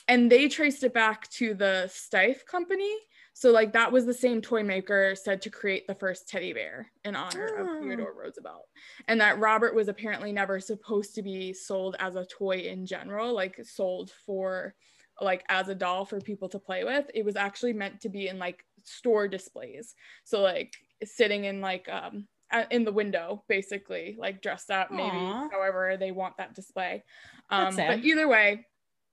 [0.09, 2.95] and they traced it back to the Steiff company.
[3.33, 6.91] So like that was the same toy maker said to create the first teddy bear
[7.05, 7.63] in honor oh.
[7.63, 7.81] of ah.
[7.81, 8.67] Theodore Roosevelt
[9.09, 13.35] and that Robert was apparently never supposed to be sold as a toy in general
[13.35, 14.75] like sold for
[15.21, 17.11] like as a doll for people to play with.
[17.15, 19.95] It was actually meant to be in like store displays.
[20.25, 22.27] So like sitting in like um
[22.71, 25.51] in the window basically like dressed up maybe Aww.
[25.51, 27.05] however they want that display.
[27.51, 28.67] Um but either way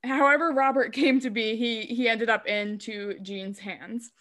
[0.04, 4.12] however robert came to be he he ended up into gene's hands.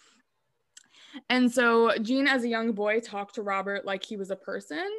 [1.29, 4.89] And so gene as a young boy talked to robert like he was a person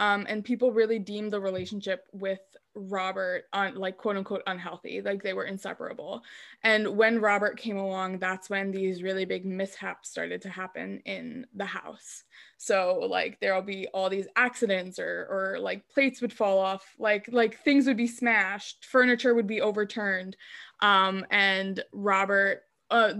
[0.00, 2.40] um, and people really deemed the relationship with
[2.74, 6.22] Robert on like quote unquote unhealthy, like they were inseparable.
[6.62, 11.46] And when Robert came along, that's when these really big mishaps started to happen in
[11.54, 12.24] the house.
[12.56, 17.28] So like there'll be all these accidents or or like plates would fall off, like
[17.32, 20.36] like things would be smashed, furniture would be overturned.
[20.80, 23.14] Um, and Robert uh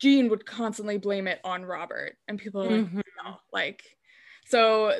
[0.00, 2.16] Gene would constantly blame it on Robert.
[2.26, 3.00] And people are like, mm-hmm.
[3.24, 3.82] no, like
[4.46, 4.92] so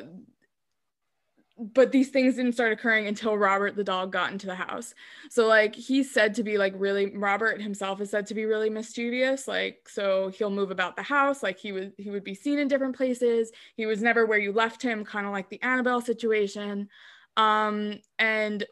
[1.57, 4.93] but these things didn't start occurring until Robert the dog got into the house.
[5.29, 8.69] So like he's said to be like really Robert himself is said to be really
[8.69, 9.47] mischievous.
[9.47, 11.43] Like so he'll move about the house.
[11.43, 13.51] Like he would he would be seen in different places.
[13.75, 16.89] He was never where you left him, kind of like the Annabelle situation.
[17.37, 18.65] Um, and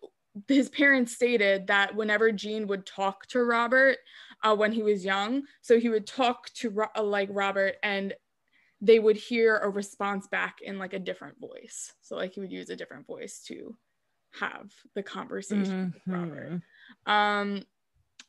[0.47, 3.97] his parents stated that whenever Gene would talk to Robert
[4.43, 8.13] uh, when he was young, so he would talk to Ro- like Robert and
[8.83, 11.93] they would hear a response back in like a different voice.
[12.01, 13.75] So like he would use a different voice to
[14.39, 16.11] have the conversation mm-hmm.
[16.11, 16.61] with Robert.
[17.05, 17.63] Um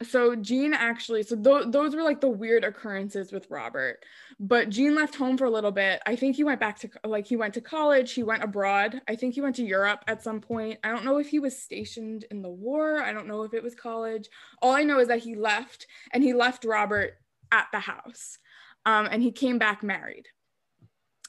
[0.02, 4.04] so Gene actually so th- those were like the weird occurrences with Robert.
[4.38, 6.00] But Gene left home for a little bit.
[6.06, 9.00] I think he went back to like he went to college, he went abroad.
[9.08, 10.78] I think he went to Europe at some point.
[10.84, 13.02] I don't know if he was stationed in the war.
[13.02, 14.28] I don't know if it was college.
[14.62, 17.14] All I know is that he left and he left Robert
[17.50, 18.38] at the house.
[18.86, 20.26] Um, and he came back married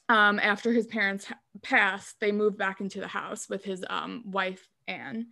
[0.10, 1.28] um, after his parents
[1.64, 5.28] passed, they moved back into the house with his um, wife, Anne.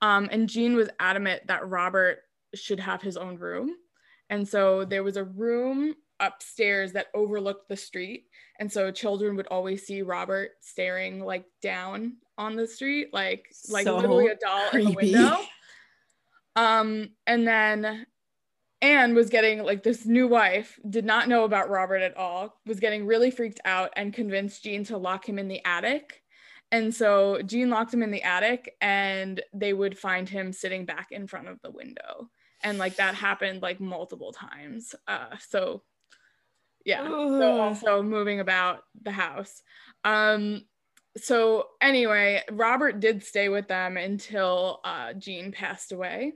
[0.00, 2.20] Um, and Gene was adamant that Robert
[2.54, 3.70] should have his own room.
[4.30, 8.24] And so there was a room upstairs that overlooked the street.
[8.58, 13.84] And so children would always see Robert staring like down on the street, like like
[13.84, 14.86] so literally a doll creepy.
[14.86, 15.36] in the window.
[16.56, 18.06] Um, and then
[18.82, 22.80] Anne was getting like this new wife, did not know about Robert at all, was
[22.80, 26.22] getting really freaked out and convinced Gene to lock him in the attic.
[26.70, 31.08] And so Gene locked him in the attic and they would find him sitting back
[31.10, 32.28] in front of the window.
[32.62, 34.94] And like that happened like multiple times.
[35.06, 35.82] Uh, so
[36.84, 37.06] yeah.
[37.06, 39.62] So also moving about the house.
[40.04, 40.64] Um,
[41.16, 46.34] so anyway, Robert did stay with them until uh, Gene passed away.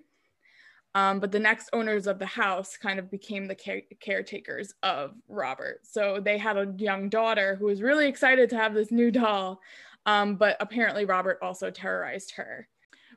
[0.95, 5.15] Um, but the next owners of the house kind of became the care- caretakers of
[5.29, 5.81] Robert.
[5.85, 9.61] So they had a young daughter who was really excited to have this new doll,
[10.07, 12.67] um, but apparently Robert also terrorized her.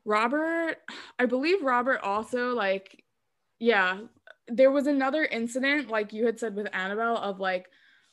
[0.05, 0.77] Robert,
[1.17, 3.03] I believe Robert also, like,
[3.59, 3.99] yeah,
[4.47, 7.67] there was another incident, like you had said with Annabelle, of like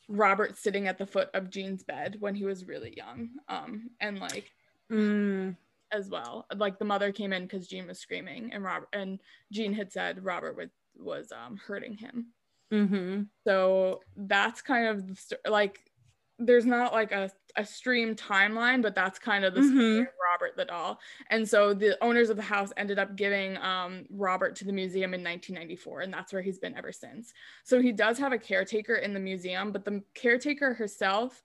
[0.07, 3.29] Robert sitting at the foot of Gene's bed when he was really young.
[3.47, 4.51] Um, and like,
[4.91, 5.55] mm
[5.91, 6.45] as well.
[6.55, 9.19] Like the mother came in because Gene was screaming, and Robert and
[9.51, 12.27] Gene had said Robert was was um, hurting him.
[12.71, 13.23] Mm-hmm.
[13.45, 15.91] So that's kind of the st- like
[16.39, 20.03] there's not like a, a stream timeline, but that's kind of the mm-hmm.
[20.31, 20.99] Robert the doll.
[21.29, 25.13] And so the owners of the house ended up giving um, Robert to the museum
[25.13, 27.33] in 1994, and that's where he's been ever since.
[27.63, 31.43] So he does have a caretaker in the museum, but the caretaker herself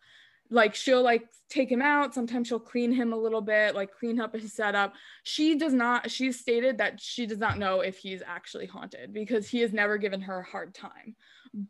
[0.51, 2.15] like she'll like take him out.
[2.15, 4.95] Sometimes she'll clean him a little bit like clean up his setup.
[5.23, 9.49] She does not she's stated that she does not know if he's actually haunted because
[9.49, 11.17] he has never given her a hard time.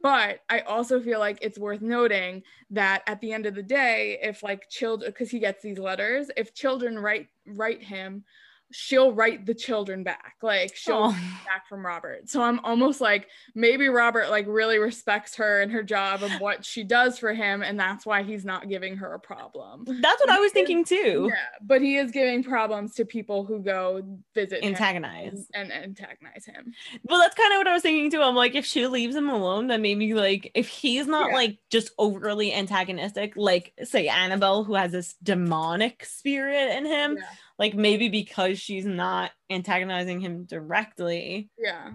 [0.03, 4.19] But i also feel like it's worth noting that at the end of the day
[4.23, 8.25] if like children because he gets these letters if children write write him
[8.73, 11.11] she'll write the children back like she'll
[11.45, 15.83] back from robert so i'm almost like maybe robert like really respects her and her
[15.83, 19.21] job and what she does for him and that's why he's not giving her a
[19.21, 21.27] problem That's what I was thinking too.
[21.31, 24.03] yeah but he is giving problems to people who go
[24.35, 25.49] visit him Antagonize.
[25.55, 26.73] and, and antagonize him
[27.05, 28.21] Well, that's kind of what I was thinking too.
[28.23, 31.35] I'm like, if she leaves him alone, then maybe like if he's not Yeah.
[31.37, 37.25] like just overly antagonistic, like say Annabelle, who has this demonic spirit in him, yeah
[37.59, 41.51] like maybe because she's not antagonizing him directly.
[41.59, 41.92] yeah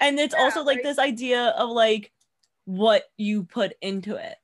[0.00, 2.12] And it's Yeah, also like like- this idea of like
[2.64, 4.34] what you put into it.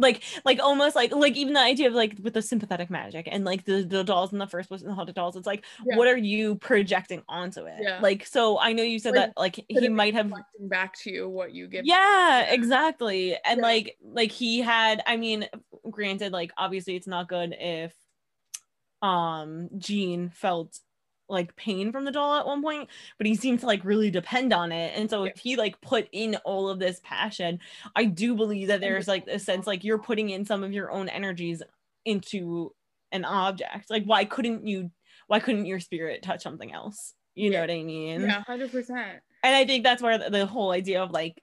[0.00, 3.44] Like, like almost like like even the idea of like with the sympathetic magic and
[3.44, 5.34] like the, the dolls in the first was in the haunted dolls.
[5.34, 5.96] It's like, Yeah.
[5.96, 7.78] what are you projecting onto it?
[7.80, 7.98] Yeah.
[8.00, 11.28] Like, so I know you said Like, that like he might have back to you
[11.28, 12.52] what you give yeah Yeah.
[12.52, 13.62] exactly and Yeah.
[13.62, 15.46] like like he had i mean
[15.90, 17.92] granted like obviously it's not good if
[19.02, 20.78] um Gene felt
[21.28, 24.52] like pain from the doll at one point but he seemed to like really depend
[24.52, 24.94] on it.
[24.96, 25.32] And so Yeah.
[25.34, 27.60] if he like put in all of this passion
[27.94, 30.90] i do believe that there's like a sense like you're putting in some of your
[30.90, 31.62] own energies
[32.04, 32.72] into
[33.12, 33.90] an object.
[33.90, 34.90] Like why couldn't you
[35.26, 37.14] why couldn't your spirit touch something else?
[37.34, 38.22] You know what i mean?
[38.22, 41.42] Yeah 100% and I think that's where the whole idea of like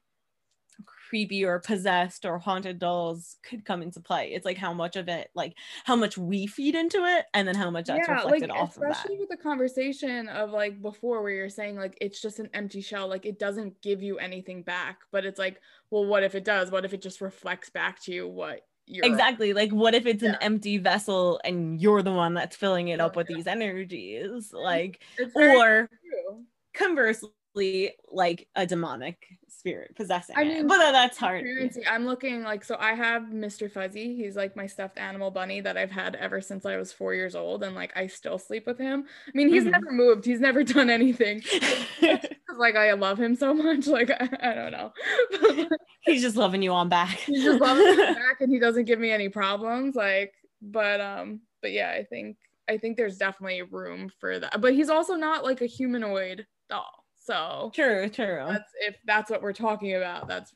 [1.09, 4.33] creepy or possessed or haunted dolls could come into play.
[4.33, 7.55] It's like how much of it, like how much we feed into it, and then
[7.55, 8.91] how much that's reflected off of that.
[8.91, 12.81] especially with the conversation of like before where you're saying like it's just an empty
[12.81, 15.59] shell like it doesn't give you anything back but it's like
[15.91, 19.05] well what if it does what if it just reflects back to you what you're
[19.05, 19.53] Exactly.
[19.53, 23.15] Like, what if it's an empty vessel and you're the one that's filling it up
[23.15, 23.37] with Yeah.
[23.37, 24.51] these energies?
[24.53, 25.01] Like,
[25.35, 26.43] or true.
[26.75, 29.25] conversely, like a demonic
[29.65, 30.47] spirit possessing I it.
[30.47, 31.43] mean, But that's hard.
[31.89, 33.69] I'm looking like so I have Mr.
[33.71, 34.15] Fuzzy.
[34.15, 37.35] He's like my stuffed animal bunny that I've had ever since I was four years
[37.35, 39.05] old, and like I still sleep with him.
[39.27, 39.71] I mean, he's Mhm.
[39.71, 40.25] never moved.
[40.25, 41.41] He's never done anything.
[42.57, 43.87] like I love him so much.
[43.87, 45.67] Like I, I don't know.
[46.01, 47.17] He's just loving you on back.
[47.17, 49.95] he just loves me back, and he doesn't give me any problems.
[49.95, 52.37] Like, but um, but yeah, I think
[52.69, 54.61] I think there's definitely room for that.
[54.61, 57.04] But he's also not like a humanoid doll.
[57.25, 58.43] So True, true.
[58.47, 60.27] that's if that's what we're talking about.
[60.27, 60.53] That's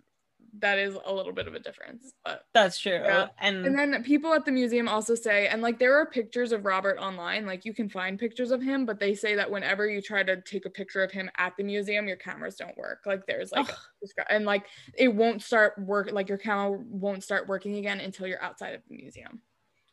[0.60, 2.12] that is a little bit of a difference.
[2.26, 2.94] But That's true.
[2.94, 3.28] Yeah.
[3.40, 6.66] And, And then people at the museum also say, and like there are pictures of
[6.66, 10.02] Robert online, like you can find pictures of him, but they say that whenever you
[10.02, 13.02] try to take a picture of him at the museum, your cameras don't work.
[13.06, 14.66] Like there's like, a and like
[14.98, 18.82] it won't start work, like your camera won't start working again until you're outside of
[18.90, 19.42] the museum.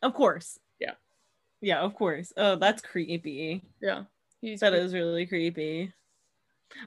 [0.01, 0.57] of course.
[0.79, 0.93] Yeah.
[1.61, 2.33] Yeah, of course.
[2.35, 3.61] Oh, that's creepy.
[3.79, 4.05] Yeah.
[4.41, 5.93] He's That pretty- is really creepy.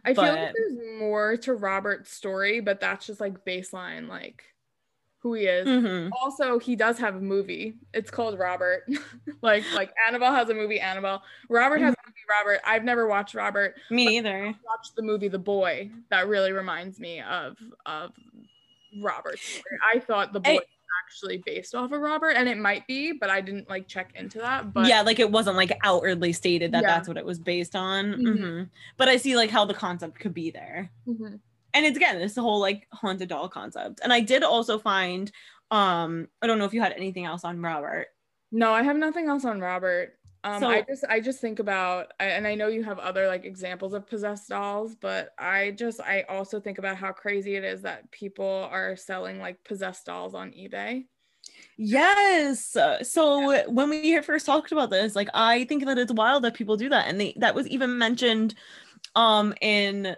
[0.04, 4.42] I feel like there's more to Robert's story, but that's just like baseline, like
[5.22, 5.66] who he is.
[5.68, 6.10] Mhm.
[6.22, 8.84] also he does have a movie it's called robert
[9.42, 13.34] like like annabelle has a movie annabelle robert has a movie robert i've never watched
[13.34, 14.54] robert Me neither.
[14.64, 18.12] watched the movie the boy that really reminds me of of
[19.02, 19.38] Robert.
[19.94, 20.60] i thought the boy I-
[21.04, 24.38] actually based off of robert and it might be but i didn't like check into
[24.38, 26.88] that but yeah, like it wasn't like outwardly stated that Yeah.
[26.96, 28.12] that's what it was based on.
[28.14, 28.38] Mhm.
[28.38, 28.70] Mhm.
[28.96, 30.90] But I see like how the concept could be there.
[31.06, 31.40] Mhm.
[31.74, 34.00] And it's again, this whole like haunted doll concept.
[34.02, 35.30] And I did also find
[35.70, 38.08] um I don't know if you had anything else on Robert.
[38.52, 42.46] no i have nothing else on robert um, I just I just think about and
[42.46, 46.60] I know you have other like examples of possessed dolls, but I just I also
[46.60, 51.04] think about how crazy it is that people are selling like possessed dolls on eBay.
[51.76, 52.76] Yes.
[52.76, 56.54] Uh, So when we first talked about this, like I think that it's wild that
[56.54, 57.08] people do that.
[57.08, 58.54] And they that was even mentioned
[59.14, 60.16] um in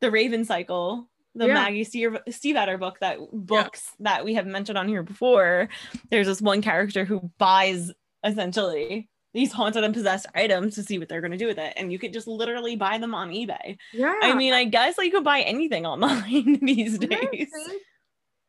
[0.00, 1.54] the Raven cycle, the Yeah.
[1.54, 5.68] Maggie Stiefvater book that books that we have mentioned on here before.
[6.10, 7.92] There's this one character who buys
[8.24, 11.72] essentially these haunted and possessed items to see what they're gonna do with it.
[11.76, 13.78] And you could just literally buy them on eBay.
[13.92, 14.14] Yeah.
[14.22, 17.50] I mean, I guess like you could buy anything online these to days.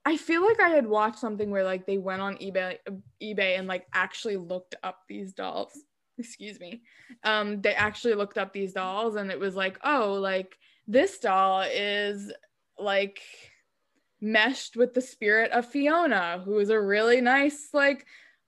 [0.05, 2.77] I feel like I had watched something where like they went on eBay
[3.21, 5.71] eBay and like actually looked up these dolls.
[6.17, 6.81] Excuse me.
[7.23, 10.57] Um they actually looked up these dolls and it was like, "Oh, like
[10.87, 12.31] this doll is
[12.77, 13.21] like
[14.19, 18.05] meshed with the spirit of Fiona, who is a really nice like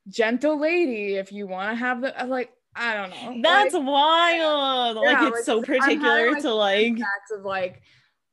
[0.08, 3.42] gentle lady if you want to have the I'm like I don't know.
[3.42, 4.98] That's like, wild.
[4.98, 6.98] like it's so particular like, to like
[7.34, 7.82] of like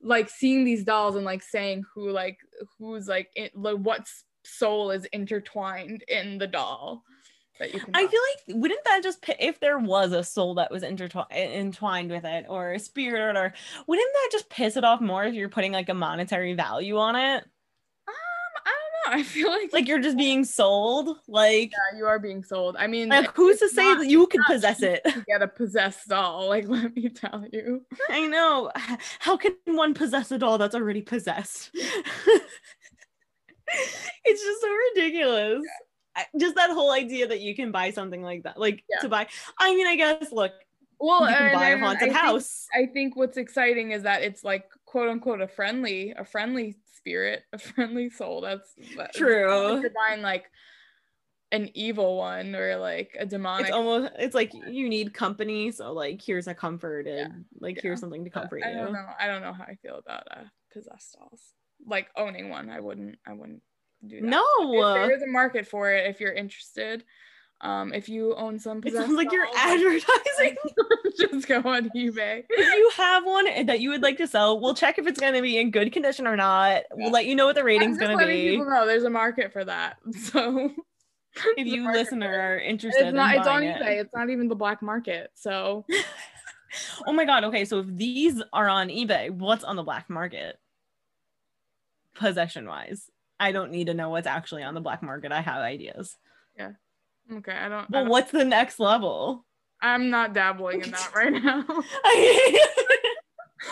[0.01, 2.37] like seeing these dolls and like saying who like
[2.77, 4.07] who's like it, like what
[4.43, 7.03] soul is intertwined in the doll
[7.59, 10.71] that you can I feel like wouldn't that just if there was a soul that
[10.71, 13.53] was intertwined entwined with it or a spirit or
[13.87, 17.15] wouldn't that just piss it off more if you're putting like a monetary value on
[17.15, 17.45] it?
[19.05, 21.17] I don't know i feel like Like you're just being sold?
[21.27, 24.25] Like yeah, you are being sold i mean like who's to say not- that you
[24.27, 25.01] could not possess it?
[25.27, 28.71] get a possessed doll like let me tell you I know.
[29.19, 31.71] How can one possess a doll that's already possessed?
[34.25, 35.63] it's just so ridiculous.
[36.15, 38.99] I- Just that whole idea that you can buy something like that, like Yeah.
[39.01, 39.27] to buy.
[39.59, 40.51] I mean, I guess look,
[40.99, 42.67] well you can and buy a then I haunted think- house.
[42.73, 47.43] I think what's exciting is that it's like quote unquote a friendly, a friendly spirit,
[47.53, 48.41] a friendly soul.
[48.41, 49.73] That's that- it's not True.
[49.73, 50.45] like you're buying like
[51.51, 53.67] an evil one or like a demonic.
[53.67, 57.27] It's almost it's like you need company, so like here's a comfort and Yeah.
[57.59, 57.81] like Yeah.
[57.83, 58.93] here's something to comfort I don't you.
[58.93, 59.05] know.
[59.19, 61.41] I don't know how I feel about uh possessed dolls.
[61.85, 63.17] Like owning one, I wouldn't.
[63.27, 63.61] I wouldn't
[64.07, 64.27] do that.
[64.27, 67.03] No, If there is a market for it, if you're interested,
[67.63, 70.55] um, if you own some it sounds like you're advertising.
[71.17, 72.43] just go on eBay.
[72.49, 75.33] if you have one that you would like to sell, we'll check if it's going
[75.33, 76.75] to be in good condition or not.
[76.75, 76.81] Yeah.
[76.95, 78.51] We'll let you know what the rating's going to be.
[78.51, 79.97] people know there's a market for that.
[80.13, 80.71] So
[81.57, 83.97] If you listener are interested, it's not in it's on eBay.
[83.97, 83.99] it.
[84.01, 85.31] It's not even the black market.
[85.33, 85.85] So
[87.07, 87.43] Oh my god.
[87.45, 90.59] Okay, so if these are on eBay, what's on the black market?
[92.15, 93.09] Possession wise,
[93.39, 95.31] I don't need to know what's actually on the black market.
[95.31, 96.17] I have ideas.
[97.31, 99.45] Okay, I don't, I don't what's the next level?
[99.81, 101.65] I'm not dabbling in that right now.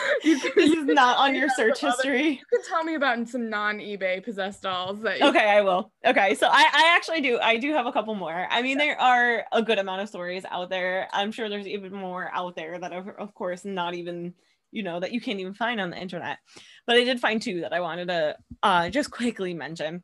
[0.24, 2.30] this is not on your search history.
[2.30, 5.92] You can tell me about some non-eBay possessed dolls that you Okay, I will.
[6.04, 7.38] Okay, so I, I actually do.
[7.40, 8.46] I do have a couple more.
[8.50, 11.08] I mean, there are a good amount of stories out there.
[11.12, 14.34] I'm sure there's even more out there that are, of course, not even,
[14.70, 16.38] you know, that you can't even find on the internet.
[16.86, 20.02] But I did find two that I wanted to uh, just quickly mention.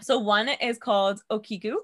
[0.00, 1.74] So one is called Okiku,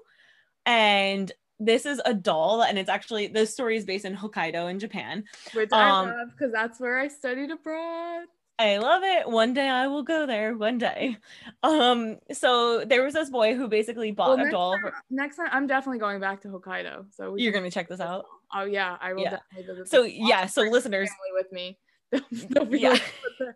[0.69, 4.79] and this is a doll, and it's actually this story is based in Hokkaido in
[4.79, 5.23] Japan.
[5.53, 8.25] which I Um, love because that's where I studied abroad.
[8.61, 9.27] I love it.
[9.29, 10.55] One day I will go there.
[10.55, 11.17] One day.
[11.63, 12.17] Um.
[12.31, 14.71] So there was this boy who basically bought Well, a doll.
[14.73, 17.05] next, for- time, next time I'm definitely going back to Hokkaido.
[17.13, 18.25] So You're gonna check this out.
[18.53, 19.39] Oh yeah, I will Yeah.
[19.85, 20.03] So.
[20.03, 20.45] Yeah.
[20.45, 21.77] So listeners, with me.
[22.11, 22.89] They'll, they'll Yeah.
[22.89, 23.53] like, what the,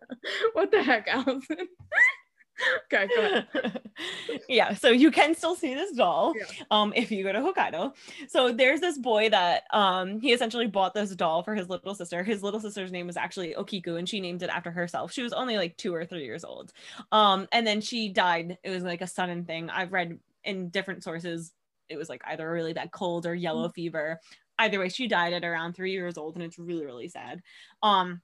[0.54, 1.58] what the heck, Allison?
[2.86, 3.82] okay, go ahead.
[4.50, 4.74] yeah.
[4.74, 6.34] So you can still see this doll.
[6.38, 6.46] Yeah.
[6.72, 7.94] Um, if you go to Hokkaido.
[8.28, 12.24] So there's this boy that um he essentially bought this doll for his little sister.
[12.24, 15.12] His little sister's name was actually Okiku, and she named it after herself.
[15.12, 16.72] She was only like two or three years old.
[17.12, 18.58] Um, and then she died.
[18.64, 19.70] It was like a sudden thing.
[19.70, 21.52] I've read in different sources.
[21.90, 24.20] It was like either a really bad cold or yellow fever.
[24.60, 27.42] Either way, she died at around three years old, and it's really, really sad.
[27.82, 28.22] Um,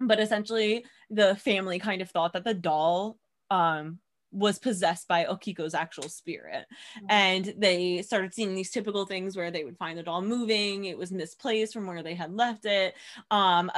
[0.00, 3.18] but essentially, the family kind of thought that the doll
[3.50, 3.98] um
[4.30, 6.66] was possessed by Okiku's actual spirit.
[7.08, 10.98] And they started seeing these typical things where they would find the doll moving, it
[10.98, 12.94] was misplaced from where they had left it.
[13.30, 13.70] Um,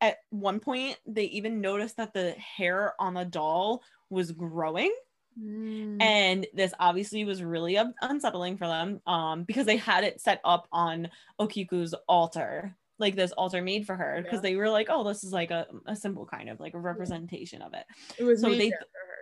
[0.00, 4.92] at one point, they even noticed that the hair on the doll was growing
[5.40, 5.96] Mm.
[6.02, 10.42] and this obviously was really un- unsettling for them um because they had it set
[10.44, 11.08] up on
[11.40, 14.50] okiku's altar like this altar made for her because Yeah.
[14.50, 17.62] they were like oh this is like a, a symbol kind of like a representation
[17.62, 17.86] of it
[18.18, 18.74] it was so they-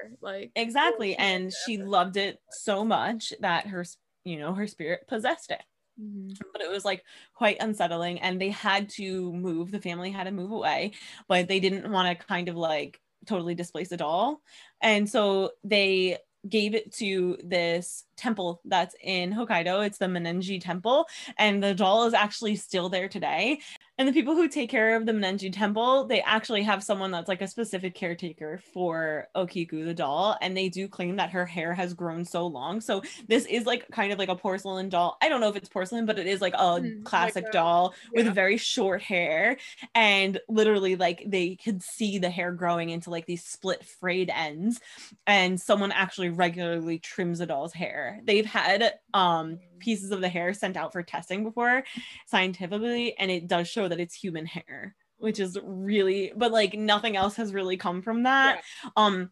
[0.02, 0.12] her.
[0.20, 3.84] Like exactly and she loved it so much that her
[4.24, 5.62] you know her spirit possessed it
[6.00, 6.38] Mhm.
[6.52, 10.30] but it was like quite unsettling and they had to move the family had to
[10.30, 10.92] move away
[11.28, 14.40] but they didn't want to kind of like totally displace the doll
[14.80, 16.16] and so they
[16.48, 19.84] gave it to this temple that's in Hokkaido.
[19.86, 21.06] It's the Mannenji temple
[21.38, 23.60] and the doll is actually still there today.
[23.98, 27.28] And the people who take care of the Mannenji temple they actually have someone that's
[27.28, 31.74] like a specific caretaker for Okiku the doll and they do claim that her hair
[31.74, 32.80] has grown so long.
[32.80, 35.18] So this is like kind of like a porcelain doll.
[35.22, 37.50] I don't know if it's porcelain but it is like a Mm, like classic a-
[37.50, 39.58] doll with very short hair.
[39.94, 44.80] And literally like they could see the hair growing into like these split frayed ends.
[45.26, 50.52] And someone actually regularly trims the doll's hair they've had um pieces of the hair
[50.52, 51.82] sent out for testing before
[52.26, 57.16] scientifically and it does show that it's human hair which is really but like nothing
[57.16, 58.62] else has really come from that.
[58.96, 59.30] Um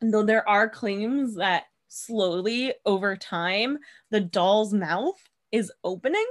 [0.00, 3.78] though there are claims that slowly over time
[4.10, 5.18] the doll's mouth
[5.52, 6.26] is opening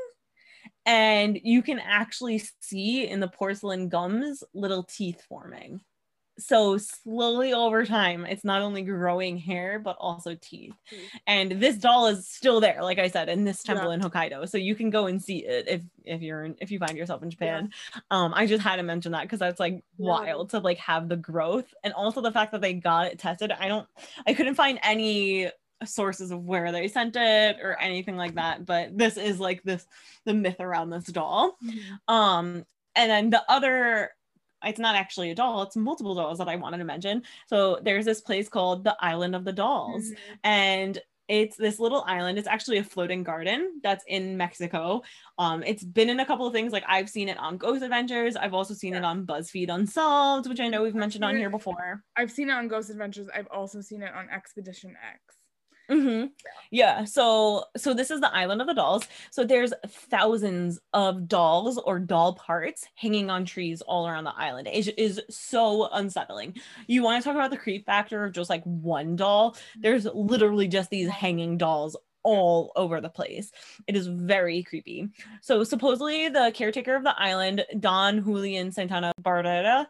[0.86, 5.82] and you can actually see in the porcelain gums little teeth forming
[6.40, 11.10] so slowly over time it's not only growing hair but also teeth Teeth.
[11.26, 13.96] and this doll is still there like i said in this temple Yeah.
[13.96, 16.80] in hokkaido so you can go and see it if if you're in if you
[16.80, 17.72] find yourself in japan
[18.12, 20.12] um i just had to mention that because that's like Yeah.
[20.12, 23.52] wild to like have the growth and also the fact that they got it tested
[23.52, 23.88] i don't
[24.28, 25.50] i couldn't find any
[25.86, 29.86] sources of where they sent it or anything like that, but this is like this
[30.26, 31.56] the myth around this doll.
[31.64, 31.80] Mhm.
[32.12, 32.66] Um,
[32.96, 34.10] and then the other,
[34.64, 37.24] it's not actually a doll, it's multiple dolls that I wanted to mention.
[37.47, 40.18] So there's this place called the Island of the Dolls, Mhm.
[40.43, 42.38] and it's this little island.
[42.39, 45.01] It's actually a floating garden that's in Mexico.
[45.38, 46.72] Um, it's been in a couple of things.
[46.72, 48.38] Like I've seen it on Ghost Adventures.
[48.38, 52.01] I've also seen it on BuzzFeed Unsolved, which I know we've mentioned on here before.
[52.16, 53.28] I've seen it on Ghost Adventures.
[53.34, 55.37] I've also seen it on Expedition X.
[55.90, 56.26] hmm
[56.70, 57.06] Yeah.
[57.06, 59.08] So so this is the island of the dolls.
[59.32, 64.68] So there's thousands of dolls or doll parts hanging on trees all around the island.
[64.68, 66.56] It is so unsettling.
[66.88, 69.56] You want to talk about the creep factor of just like one doll?
[69.80, 73.52] There's literally just these hanging dolls all over the place.
[73.88, 75.08] It is very creepy.
[75.42, 79.86] So supposedly the caretaker of the island, Don Julian Santana Barrera,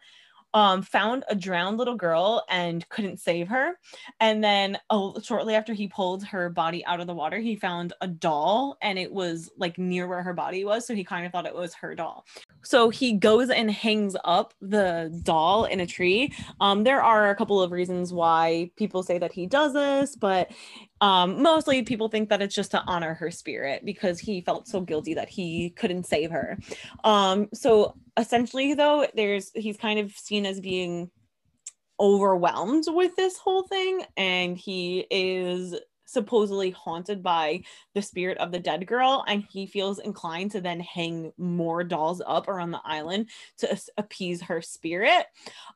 [0.58, 3.78] um, found a drowned little girl and couldn't save her.
[4.20, 7.94] And then uh, shortly after he pulled her body out of the water, he found
[8.02, 10.88] a doll and it was like near where her body was.
[10.88, 12.26] So he kind of thought it was her doll.
[12.64, 16.34] So he goes and hangs up the doll in a tree.
[16.60, 20.50] Um, there are a couple of reasons why people say that he does this, but
[21.02, 24.82] um, mostly people think that it's just to honor her spirit because he felt so
[24.82, 26.58] guilty that he couldn't save her.
[27.04, 31.12] Um, so essentially, though, there's he's kind of seen as being
[32.00, 35.76] overwhelmed with this whole thing, and he is
[36.08, 37.62] supposedly haunted by
[37.94, 42.22] the spirit of the dead girl and he feels inclined to then hang more dolls
[42.26, 45.26] up around the island to as- appease her spirit.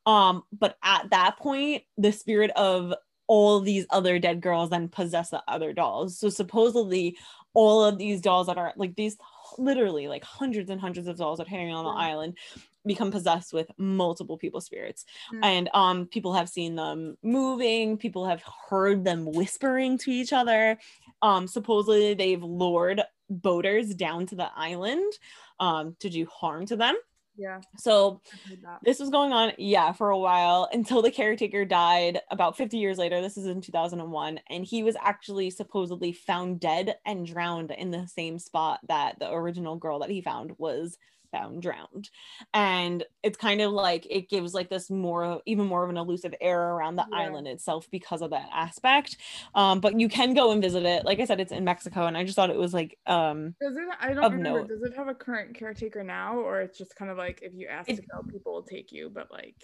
[0.06, 2.94] Um but at that point the spirit of
[3.28, 6.18] all these other dead girls then possess the other dolls.
[6.18, 7.18] So supposedly
[7.54, 9.18] all of these dolls that are like these
[9.58, 12.10] literally like hundreds and hundreds of dolls that are hanging on the Yeah.
[12.12, 12.38] island
[12.86, 15.40] become possessed with multiple people's spirits Mm.
[15.44, 20.80] and um people have seen them moving people have heard them whispering to each other
[21.22, 25.14] um supposedly they've lured boaters down to the island
[25.60, 26.96] um to do harm to them
[27.38, 28.80] Yeah, so I've heard that.
[28.84, 32.98] this was going on yeah for a while until the caretaker died about 50 years
[32.98, 37.90] later this is in 2001 and he was actually supposedly found dead and drowned in
[37.90, 40.98] the same spot that the original girl that he found was
[41.32, 42.10] found drowned
[42.54, 46.34] and it's kind of like it gives like this more even more of an elusive
[46.42, 47.18] air around the Yeah.
[47.20, 49.18] island itself because of that aspect
[49.56, 52.18] um but you can go and visit it like i said it's in mexico and
[52.18, 53.84] i just thought it was like um Does it?
[54.00, 54.60] I don't remember.
[54.62, 54.68] note.
[54.68, 57.68] Does it have a current caretaker now, or it's just kind of like if you
[57.68, 59.10] ask It- to go, people will take you?
[59.10, 59.56] But like,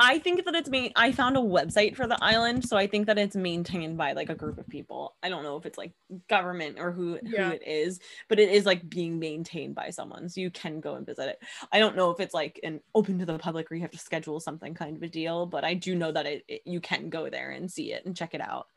[0.00, 0.92] I think that it's main.
[0.94, 4.30] I found a website for the island, so I think that it's maintained by like
[4.30, 5.16] a group of people.
[5.22, 5.92] I don't know if it's like
[6.28, 7.48] government or who Yeah.
[7.48, 10.94] who it is, but it is like being maintained by someone, so you can go
[10.94, 11.42] and visit it.
[11.72, 13.98] I don't know if it's like an open to the public or you have to
[13.98, 17.10] schedule something kind of a deal, but I do know that it, it you can
[17.10, 18.68] go there and see it and check it out.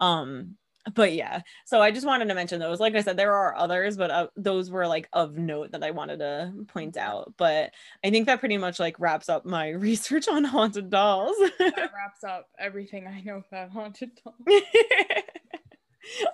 [0.00, 0.56] Um,
[0.94, 2.80] but yeah, so I just wanted to mention those.
[2.80, 5.90] Like I said, there are others, but uh, those were like of note that I
[5.90, 7.34] wanted to point out.
[7.36, 7.72] But
[8.04, 11.36] I think that pretty much like wraps up my research on haunted dolls.
[11.58, 14.62] that wraps up everything I know about haunted dolls.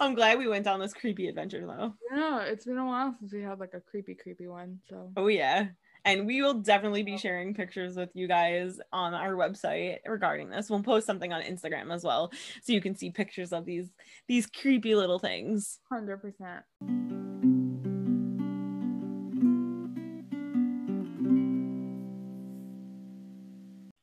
[0.00, 1.94] I'm glad we went down this creepy adventure though.
[2.14, 4.80] Yeah, it's been a while since we had like a creepy, creepy one.
[4.88, 5.68] So Oh yeah.
[6.04, 10.68] And we will definitely be sharing pictures with you guys on our website regarding this.
[10.68, 12.32] We'll post something on Instagram as well
[12.62, 13.90] so you can see pictures of these
[14.26, 15.78] these creepy little things.
[15.88, 16.64] hundred percent.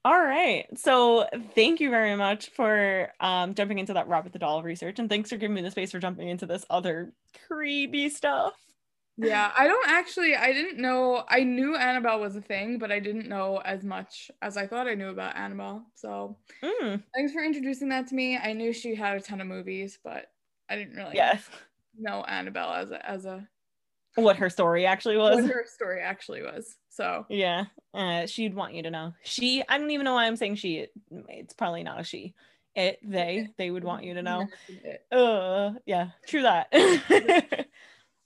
[0.05, 0.65] All right.
[0.75, 4.97] So thank you very much for um, jumping into that Robert the Doll research.
[4.97, 7.11] And thanks for giving me the space for jumping into this other
[7.47, 8.53] creepy stuff.
[9.21, 10.35] Yeah, I don't actually.
[10.35, 11.23] I didn't know.
[11.27, 14.87] I knew Annabelle was a thing, but I didn't know as much as I thought
[14.87, 15.85] I knew about Annabelle.
[15.95, 18.37] So Mm, thanks for introducing that to me.
[18.37, 20.31] I knew she had a ton of movies, but
[20.69, 21.49] I didn't really yes.
[21.97, 23.47] know Annabelle as a as a
[24.15, 25.45] What her story actually what was.
[25.49, 26.77] her story actually was.
[26.89, 27.65] So Yeah.
[27.93, 29.13] Uh, she'd want you to know.
[29.23, 30.87] She, I don't even know why I'm saying she.
[31.11, 32.35] It's probably not a she.
[32.75, 34.47] It, they, they would want you to know.
[35.11, 36.67] Uh, yeah, true that.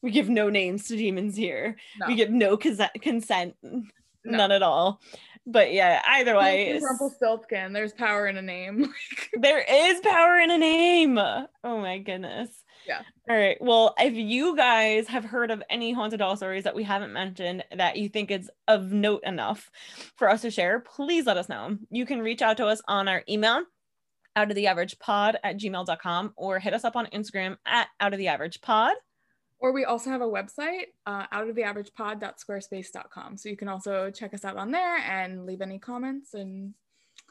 [0.04, 1.78] we give no names to demons here.
[1.99, 3.82] No, We give no consent, consent, no.
[4.24, 5.01] none at all.
[5.45, 7.74] But yeah, either way, Rumpelstiltskin.
[7.74, 8.93] There's power in a name.
[9.34, 11.18] there is power in a name.
[11.18, 11.47] Oh
[11.82, 12.49] my goodness.
[12.88, 13.01] Yeah.
[13.30, 13.58] All right.
[13.62, 17.64] Well, if you guys have heard of any haunted doll stories that we haven't mentioned
[17.76, 19.70] that you think is of note enough
[20.18, 21.78] for us to share, please let us know.
[21.89, 23.64] You can reach out to us on our email,
[24.36, 28.14] out of the average pod at gmail.com, or hit us up on Instagram at out
[28.14, 28.95] of the average pod.
[29.64, 33.38] Or we also have a website, uh, outoftheaveragepod.squarespace.com.
[33.38, 36.74] So you can also check us out on there and leave any comments and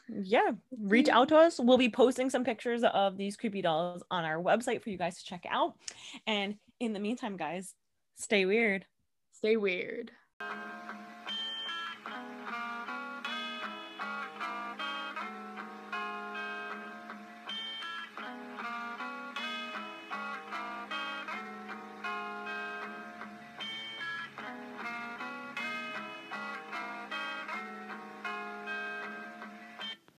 [0.09, 1.59] yeah, reach out to us.
[1.59, 5.19] We'll be posting some pictures of these creepy dolls on our website for you guys
[5.19, 5.75] to check out.
[6.25, 7.75] And in the meantime, guys,
[8.17, 8.87] stay weird.
[9.33, 10.09] Stay weird.